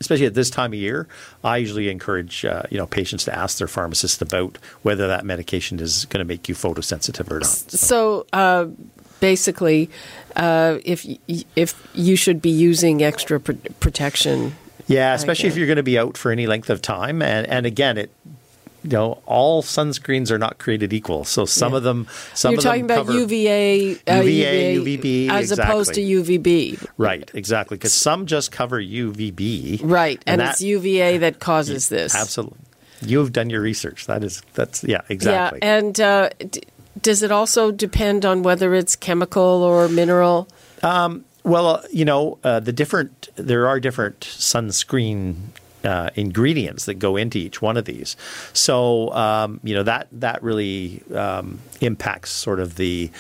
Especially 0.02 0.26
at 0.26 0.34
this 0.34 0.50
time 0.50 0.74
of 0.74 0.78
year, 0.78 1.08
I 1.42 1.56
usually 1.56 1.90
encourage 1.90 2.44
uh, 2.44 2.64
you 2.70 2.78
know 2.78 2.86
patients 2.86 3.24
to 3.26 3.36
ask 3.36 3.60
their 3.60 3.68
pharmacist 3.68 4.22
about 4.22 4.58
whether 4.82 5.08
that 5.08 5.24
medication 5.24 5.80
is 5.80 6.04
going 6.06 6.20
to 6.20 6.26
make 6.26 6.50
you 6.50 6.54
photosensitive 6.54 7.32
or 7.32 7.40
not. 7.40 7.48
So, 7.48 7.78
so 7.78 8.28
uh, 8.34 8.68
basically, 9.22 9.90
uh, 10.36 10.80
if 10.84 11.06
if 11.56 11.90
you 11.94 12.18
should 12.18 12.42
be 12.42 12.50
using 12.50 13.04
extra 13.04 13.40
pr- 13.40 13.54
protection 13.80 14.58
yeah, 14.88 15.14
especially 15.14 15.50
if 15.50 15.58
you're 15.58 15.68
going 15.68 15.78
to 15.78 15.84
be 15.84 15.98
out 15.98 16.18
for 16.18 16.32
any 16.32 16.48
length 16.48 16.70
of 16.70 16.82
time. 16.82 17.22
And, 17.22 17.48
and 17.48 17.66
again, 17.66 17.98
it 17.98 18.12
you 18.86 18.92
know, 18.92 19.22
all 19.26 19.64
sunscreens 19.64 20.30
are 20.30 20.38
not 20.38 20.60
created 20.60 20.94
equal. 20.94 21.24
So 21.24 21.46
some 21.46 21.72
yeah. 21.72 21.78
of 21.78 21.84
them, 21.84 22.08
some 22.36 22.52
You're 22.52 22.60
of 22.60 22.64
talking 22.64 22.86
them 22.86 23.02
about 23.02 23.14
UVA, 23.16 23.96
uh, 23.96 24.22
UVA, 24.22 24.76
UVB, 24.78 25.30
as 25.30 25.52
exactly. 25.52 25.72
opposed 25.72 25.94
to 25.96 26.02
UVB. 26.02 26.88
Right, 26.98 27.30
exactly. 27.34 27.78
Because 27.78 27.96
some 27.96 28.28
just 28.28 28.52
cover 28.52 28.80
UVB. 28.80 29.82
Right, 29.84 30.22
and, 30.28 30.40
and 30.40 30.42
that, 30.42 30.52
it's 30.52 30.62
UVA 30.62 31.18
that 31.18 31.40
causes 31.40 31.90
this. 31.90 32.14
Absolutely. 32.14 32.60
You've 33.02 33.34
done 33.34 33.50
your 33.50 33.62
research. 33.62 34.06
That 34.06 34.24
is, 34.24 34.44
that's 34.54 34.84
yeah, 34.84 35.02
exactly. 35.10 35.60
Yeah, 35.64 35.78
and 35.78 36.00
uh, 36.00 36.30
d- 36.38 36.62
does 37.02 37.24
it 37.24 37.32
also 37.32 37.72
depend 37.72 38.24
on 38.24 38.44
whether 38.44 38.76
it's 38.76 38.96
chemical 38.96 39.42
or 39.42 39.90
mineral? 39.90 40.48
Um, 40.84 41.26
well, 41.46 41.68
uh, 41.68 41.82
you 41.92 42.04
know, 42.04 42.40
uh, 42.44 42.60
the 42.60 42.74
different 42.74 43.30
there 43.36 43.68
are 43.68 43.80
different 43.80 44.20
sunscreen 44.22 45.36
uh, 45.84 46.10
ingredients 46.16 46.86
that 46.86 46.96
go 46.96 47.16
into 47.16 47.38
each 47.38 47.62
one 47.62 47.78
of 47.78 47.86
these. 47.86 48.18
So 48.54 49.14
um, 49.14 49.60
you 49.64 49.76
know 49.76 49.84
that 49.84 50.08
that 50.12 50.42
really 50.42 51.04
um, 51.14 51.60
impacts 51.80 52.32
sort 52.32 52.60
of 52.60 52.76
the 52.76 53.12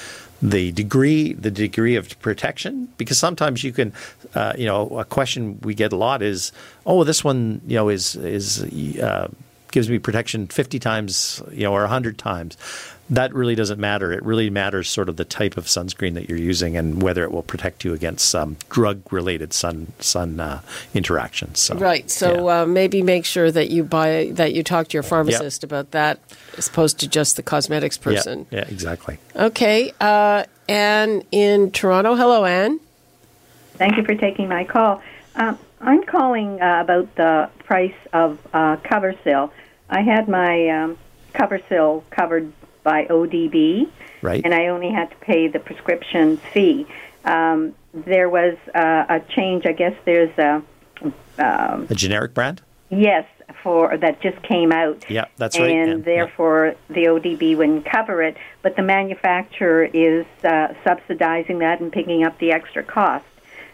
the 0.41 0.71
degree 0.71 1.33
the 1.33 1.51
degree 1.51 1.95
of 1.95 2.19
protection 2.19 2.89
because 2.97 3.17
sometimes 3.17 3.63
you 3.63 3.71
can 3.71 3.93
uh, 4.33 4.53
you 4.57 4.65
know 4.65 4.99
a 4.99 5.05
question 5.05 5.59
we 5.61 5.73
get 5.73 5.93
a 5.93 5.95
lot 5.95 6.21
is 6.21 6.51
oh 6.85 7.03
this 7.03 7.23
one 7.23 7.61
you 7.67 7.75
know 7.75 7.89
is 7.89 8.15
is 8.15 8.63
uh, 8.99 9.27
gives 9.71 9.89
me 9.89 9.99
protection 9.99 10.47
50 10.47 10.79
times 10.79 11.41
you 11.51 11.63
know 11.63 11.73
or 11.73 11.81
100 11.81 12.17
times 12.17 12.57
that 13.09 13.33
really 13.33 13.55
doesn't 13.55 13.79
matter. 13.79 14.11
It 14.11 14.23
really 14.23 14.49
matters 14.49 14.89
sort 14.89 15.09
of 15.09 15.17
the 15.17 15.25
type 15.25 15.57
of 15.57 15.65
sunscreen 15.65 16.15
that 16.15 16.27
you're 16.27 16.39
using 16.39 16.75
and 16.75 17.03
whether 17.03 17.23
it 17.23 17.31
will 17.31 17.43
protect 17.43 17.85
you 17.85 17.93
against 17.93 18.27
some 18.29 18.57
drug-related 18.69 19.53
sun 19.53 19.93
sun 19.99 20.39
uh, 20.39 20.61
interactions. 20.93 21.59
So, 21.59 21.75
right. 21.75 22.09
So 22.09 22.47
yeah. 22.47 22.61
uh, 22.61 22.65
maybe 22.65 23.03
make 23.03 23.25
sure 23.25 23.51
that 23.51 23.69
you 23.69 23.83
buy 23.83 24.31
that 24.33 24.53
you 24.53 24.63
talk 24.63 24.87
to 24.87 24.93
your 24.93 25.03
pharmacist 25.03 25.63
yep. 25.63 25.71
about 25.71 25.91
that, 25.91 26.19
as 26.57 26.67
opposed 26.67 26.99
to 27.01 27.07
just 27.07 27.35
the 27.35 27.43
cosmetics 27.43 27.97
person. 27.97 28.47
Yeah. 28.49 28.59
yeah 28.59 28.65
exactly. 28.69 29.19
Okay. 29.35 29.93
Uh, 30.01 30.45
Anne 30.67 31.23
in 31.31 31.71
Toronto. 31.71 32.15
Hello, 32.15 32.43
Anne. 32.43 32.79
Thank 33.73 33.97
you 33.97 34.03
for 34.03 34.15
taking 34.15 34.47
my 34.47 34.63
call. 34.63 35.01
Um, 35.35 35.59
I'm 35.81 36.03
calling 36.05 36.61
uh, 36.61 36.81
about 36.81 37.13
the 37.15 37.49
price 37.65 37.93
of 38.13 38.39
uh, 38.53 38.77
Coversyl. 38.77 39.51
I 39.89 40.01
had 40.01 40.27
my 40.27 40.69
um, 40.69 40.97
Coversyl 41.33 42.03
covered 42.09 42.51
by 42.85 43.05
ODB, 43.05 43.89
right. 44.21 44.41
and 44.45 44.53
I 44.53 44.67
only 44.67 44.91
had 44.91 45.09
to 45.09 45.15
pay 45.17 45.49
the 45.49 45.59
prescription 45.59 46.37
fee. 46.37 46.87
Um, 47.25 47.75
there 47.93 48.29
was 48.29 48.55
uh, 48.73 49.05
a 49.09 49.19
change. 49.35 49.65
I 49.65 49.73
guess 49.73 49.95
there's 50.05 50.37
a 50.37 50.63
um, 51.37 51.87
a 51.89 51.95
generic 51.95 52.33
brand. 52.33 52.61
Yes, 52.89 53.25
for 53.63 53.97
that 53.97 54.21
just 54.21 54.41
came 54.43 54.71
out. 54.71 55.09
Yeah, 55.09 55.25
that's 55.37 55.57
and 55.57 55.65
right. 55.65 55.89
And 55.89 56.05
therefore, 56.05 56.75
yeah. 56.89 56.95
the 56.95 57.03
ODB 57.05 57.57
wouldn't 57.57 57.85
cover 57.85 58.21
it, 58.21 58.37
but 58.61 58.75
the 58.75 58.83
manufacturer 58.83 59.83
is 59.83 60.25
uh, 60.43 60.73
subsidizing 60.85 61.59
that 61.59 61.81
and 61.81 61.91
picking 61.91 62.23
up 62.23 62.37
the 62.39 62.51
extra 62.51 62.83
cost. 62.83 63.25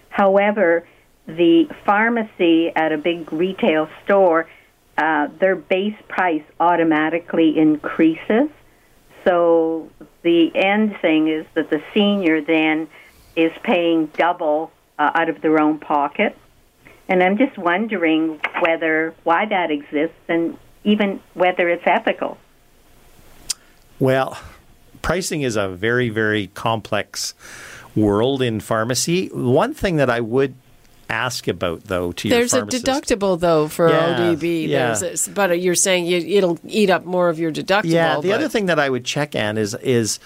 However, 0.10 0.88
the 1.28 1.70
pharmacy 1.86 2.72
at 2.76 2.92
a 2.92 2.98
big 2.98 3.32
retail 3.34 3.90
store, 4.04 4.50
uh, 4.98 5.28
their 5.40 5.56
base 5.56 5.96
price 6.08 6.44
automatically 6.60 7.58
increases. 7.58 8.50
So 9.24 9.90
the 10.24 10.52
end 10.56 10.98
thing 11.02 11.28
is 11.28 11.46
that 11.54 11.70
the 11.70 11.82
senior 11.94 12.42
then 12.42 12.88
is 13.36 13.52
paying 13.64 14.08
double 14.08 14.72
uh, 14.98 15.12
out 15.14 15.30
of 15.30 15.42
their 15.42 15.60
own 15.60 15.80
pocket. 15.80 16.38
And 17.08 17.22
I'm 17.22 17.38
just 17.38 17.58
wondering 17.58 18.40
whether 18.62 19.14
why 19.24 19.46
that 19.46 19.72
exists 19.72 20.16
and 20.28 20.58
even 20.84 21.20
whether 21.34 21.70
it's 21.70 21.84
ethical. 21.86 22.38
Well, 24.00 24.38
pricing 25.02 25.42
is 25.42 25.56
a 25.56 25.68
very 25.68 26.10
very 26.10 26.48
complex 26.48 27.34
world 27.96 28.42
in 28.42 28.60
pharmacy. 28.60 29.28
One 29.28 29.74
thing 29.74 29.98
that 29.98 30.10
I 30.10 30.22
would 30.22 30.56
ask 31.12 31.48
about 31.48 31.84
though 31.84 32.12
to 32.14 32.30
There's 32.30 32.54
your 32.54 32.66
There's 32.66 32.84
a 32.84 32.86
deductible 32.86 33.40
though 33.40 33.68
for 33.68 33.90
yeah, 33.90 34.18
ODB. 34.18 34.68
Yeah. 34.68 34.94
There's 34.94 35.28
a, 35.28 35.32
but 35.32 35.62
you're 35.62 35.76
saying 35.76 36.06
you, 36.06 36.18
it'll 36.18 36.60
eat 36.66 36.90
up 36.90 37.06
more 37.06 37.30
of 37.30 37.40
your 37.40 37.52
deductible. 37.52 37.92
Yeah. 37.92 38.20
The 38.20 38.30
but. 38.30 38.36
other 38.36 38.50
thing 38.50 38.68
that 38.68 38.80
I 38.80 38.90
would 38.90 39.06
check 39.06 39.36
on 39.36 39.58
is 39.58 39.76
is 39.76 40.20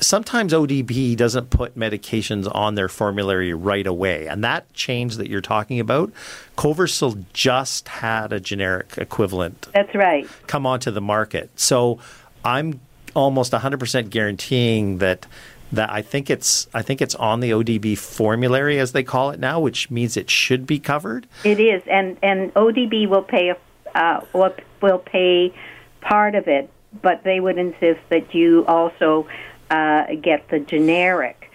sometimes 0.00 0.52
ODB 0.52 1.16
doesn't 1.16 1.50
put 1.50 1.76
medications 1.76 2.52
on 2.52 2.74
their 2.74 2.88
formulary 2.88 3.52
right 3.52 3.86
away. 3.86 4.26
And 4.26 4.42
that 4.42 4.72
change 4.72 5.16
that 5.16 5.28
you're 5.28 5.40
talking 5.40 5.80
about, 5.80 6.12
Coversyl 6.56 7.24
just 7.32 7.88
had 7.88 8.32
a 8.32 8.40
generic 8.40 8.94
equivalent. 8.96 9.68
That's 9.74 9.94
right. 9.94 10.28
Come 10.46 10.66
onto 10.66 10.90
the 10.90 11.00
market. 11.00 11.50
So 11.56 11.98
I'm 12.44 12.80
almost 13.14 13.52
100% 13.52 14.10
guaranteeing 14.10 14.98
that 14.98 15.26
that 15.72 15.90
I 15.90 16.02
think 16.02 16.30
it's 16.30 16.68
I 16.74 16.82
think 16.82 17.00
it's 17.00 17.14
on 17.14 17.40
the 17.40 17.50
ODB 17.50 17.96
formulary 17.98 18.78
as 18.78 18.92
they 18.92 19.02
call 19.02 19.30
it 19.30 19.40
now, 19.40 19.58
which 19.58 19.90
means 19.90 20.16
it 20.16 20.30
should 20.30 20.66
be 20.66 20.78
covered. 20.78 21.26
It 21.44 21.58
is, 21.58 21.82
and 21.90 22.18
and 22.22 22.52
ODB 22.54 23.08
will 23.08 23.22
pay 23.22 23.50
a 23.50 23.56
uh, 23.94 24.24
will, 24.32 24.54
will 24.80 24.98
pay 24.98 25.54
part 26.00 26.34
of 26.34 26.46
it, 26.48 26.70
but 27.00 27.24
they 27.24 27.40
would 27.40 27.58
insist 27.58 28.00
that 28.10 28.34
you 28.34 28.64
also 28.66 29.26
uh, 29.70 30.14
get 30.20 30.48
the 30.48 30.60
generic. 30.60 31.50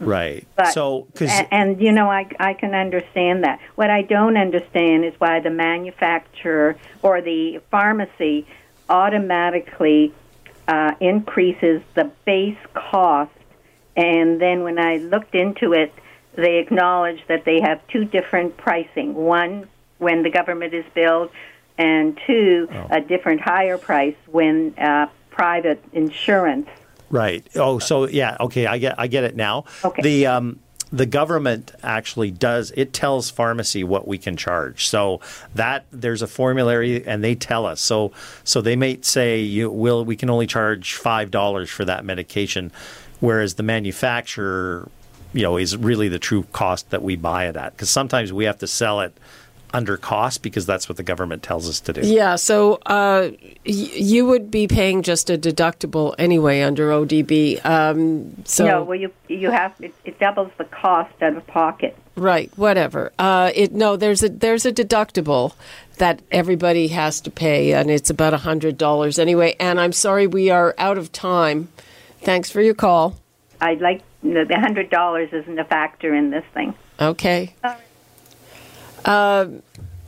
Right. 0.00 0.46
But, 0.54 0.72
so, 0.72 1.08
cause, 1.14 1.30
and, 1.30 1.48
and 1.50 1.80
you 1.80 1.92
know, 1.92 2.10
I 2.10 2.26
I 2.40 2.54
can 2.54 2.74
understand 2.74 3.44
that. 3.44 3.60
What 3.74 3.90
I 3.90 4.02
don't 4.02 4.36
understand 4.36 5.04
is 5.04 5.14
why 5.18 5.40
the 5.40 5.50
manufacturer 5.50 6.76
or 7.02 7.20
the 7.20 7.60
pharmacy 7.70 8.46
automatically 8.88 10.14
uh, 10.66 10.94
increases 11.00 11.82
the 11.94 12.10
base 12.24 12.58
cost 12.72 13.32
and 13.98 14.40
then 14.40 14.62
when 14.62 14.78
I 14.78 14.96
looked 14.96 15.34
into 15.34 15.72
it, 15.72 15.92
they 16.34 16.58
acknowledged 16.58 17.24
that 17.28 17.44
they 17.44 17.60
have 17.60 17.86
two 17.88 18.04
different 18.04 18.56
pricing. 18.56 19.14
One, 19.14 19.68
when 19.98 20.22
the 20.22 20.30
government 20.30 20.72
is 20.72 20.84
billed, 20.94 21.30
and 21.76 22.18
two, 22.26 22.68
oh. 22.72 22.86
a 22.90 23.00
different 23.00 23.40
higher 23.40 23.78
price 23.78 24.16
when 24.26 24.74
uh, 24.78 25.08
private 25.30 25.82
insurance 25.92 26.68
Right. 27.10 27.46
Oh, 27.56 27.78
so 27.78 28.06
yeah. 28.06 28.36
Okay, 28.40 28.66
I 28.66 28.78
get 28.78 28.98
I 28.98 29.06
get 29.06 29.24
it 29.24 29.34
now. 29.34 29.64
Okay. 29.84 30.02
The 30.02 30.26
um, 30.26 30.60
the 30.92 31.06
government 31.06 31.72
actually 31.82 32.30
does 32.30 32.72
it 32.76 32.92
tells 32.92 33.30
pharmacy 33.30 33.84
what 33.84 34.06
we 34.06 34.18
can 34.18 34.36
charge. 34.36 34.86
So 34.86 35.20
that 35.54 35.86
there's 35.90 36.22
a 36.22 36.26
formulary 36.26 37.06
and 37.06 37.24
they 37.24 37.34
tell 37.34 37.64
us. 37.66 37.80
So 37.80 38.12
so 38.44 38.60
they 38.60 38.76
may 38.76 39.00
say 39.00 39.40
you 39.40 39.70
will 39.70 40.04
we 40.04 40.16
can 40.16 40.28
only 40.28 40.46
charge 40.46 40.94
five 40.94 41.30
dollars 41.30 41.70
for 41.70 41.84
that 41.86 42.04
medication, 42.04 42.72
whereas 43.20 43.54
the 43.54 43.62
manufacturer, 43.62 44.88
you 45.32 45.42
know, 45.42 45.56
is 45.56 45.76
really 45.76 46.08
the 46.08 46.18
true 46.18 46.44
cost 46.52 46.90
that 46.90 47.02
we 47.02 47.16
buy 47.16 47.46
it 47.46 47.56
at. 47.56 47.72
Because 47.72 47.90
sometimes 47.90 48.32
we 48.32 48.44
have 48.44 48.58
to 48.58 48.66
sell 48.66 49.00
it 49.00 49.16
under 49.74 49.98
cost 49.98 50.42
because 50.42 50.64
that's 50.64 50.88
what 50.88 50.96
the 50.96 51.02
government 51.02 51.42
tells 51.42 51.68
us 51.68 51.78
to 51.80 51.92
do. 51.92 52.00
Yeah, 52.00 52.36
so 52.36 52.76
uh, 52.86 53.28
y- 53.42 53.52
you 53.66 54.24
would 54.24 54.50
be 54.50 54.66
paying 54.66 55.02
just 55.02 55.28
a 55.28 55.36
deductible 55.36 56.14
anyway 56.18 56.62
under 56.62 56.88
ODB. 56.88 57.62
Um, 57.66 58.34
so 58.46 58.64
no, 58.66 58.82
well, 58.84 58.98
you 58.98 59.12
you 59.28 59.50
have 59.50 59.74
it, 59.78 59.92
it 60.06 60.18
doubles 60.18 60.50
the 60.56 60.64
cost 60.64 61.12
out 61.22 61.36
of 61.36 61.46
pocket. 61.46 61.94
right, 62.16 62.50
whatever. 62.56 63.12
Uh, 63.18 63.50
it 63.54 63.74
no, 63.74 63.96
there's 63.96 64.22
a 64.22 64.30
there's 64.30 64.64
a 64.64 64.72
deductible 64.72 65.52
that 65.98 66.22
everybody 66.30 66.88
has 66.88 67.20
to 67.20 67.30
pay, 67.30 67.74
and 67.74 67.90
it's 67.90 68.08
about 68.08 68.32
a 68.32 68.38
hundred 68.38 68.78
dollars 68.78 69.18
anyway. 69.18 69.54
And 69.60 69.78
I'm 69.78 69.92
sorry, 69.92 70.26
we 70.26 70.48
are 70.48 70.74
out 70.78 70.96
of 70.96 71.12
time. 71.12 71.68
Thanks 72.20 72.50
for 72.50 72.60
your 72.60 72.74
call. 72.74 73.18
I'd 73.60 73.80
like 73.80 74.02
the 74.22 74.44
the 74.48 74.58
hundred 74.58 74.90
dollars 74.90 75.30
isn't 75.32 75.58
a 75.58 75.64
factor 75.64 76.14
in 76.14 76.30
this 76.30 76.44
thing. 76.54 76.74
Okay. 77.00 77.54
Uh, 79.04 79.46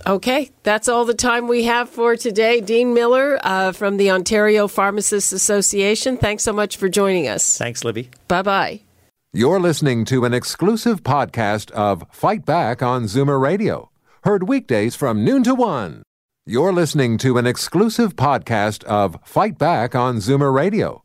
okay, 0.07 0.51
that's 0.63 0.89
all 0.89 1.05
the 1.05 1.15
time 1.15 1.47
we 1.49 1.65
have 1.65 1.89
for 1.89 2.17
today. 2.17 2.61
Dean 2.61 2.93
Miller 2.93 3.39
uh, 3.43 3.73
from 3.73 3.97
the 3.97 4.11
Ontario 4.11 4.67
Pharmacists 4.67 5.33
Association, 5.33 6.17
thanks 6.17 6.43
so 6.43 6.53
much 6.53 6.77
for 6.77 6.89
joining 6.89 7.29
us. 7.29 7.57
Thanks, 7.57 7.85
Libby. 7.85 8.11
Bye 8.29 8.43
bye. 8.43 8.81
You're 9.33 9.61
listening 9.61 10.05
to 10.07 10.25
an 10.25 10.35
exclusive 10.35 11.05
podcast 11.05 11.71
of 11.71 12.05
Fight 12.11 12.45
Back 12.45 12.83
on 12.83 13.05
Zoomer 13.05 13.41
Radio, 13.41 13.91
heard 14.25 14.49
weekdays 14.49 14.97
from 14.97 15.25
noon 15.25 15.45
to 15.45 15.55
one. 15.55 16.03
You're 16.47 16.73
listening 16.73 17.17
to 17.19 17.39
an 17.39 17.47
exclusive 17.47 18.17
podcast 18.17 18.83
of 18.85 19.17
Fight 19.25 19.57
Back 19.57 19.95
on 19.95 20.17
Zoomer 20.17 20.53
Radio, 20.53 21.05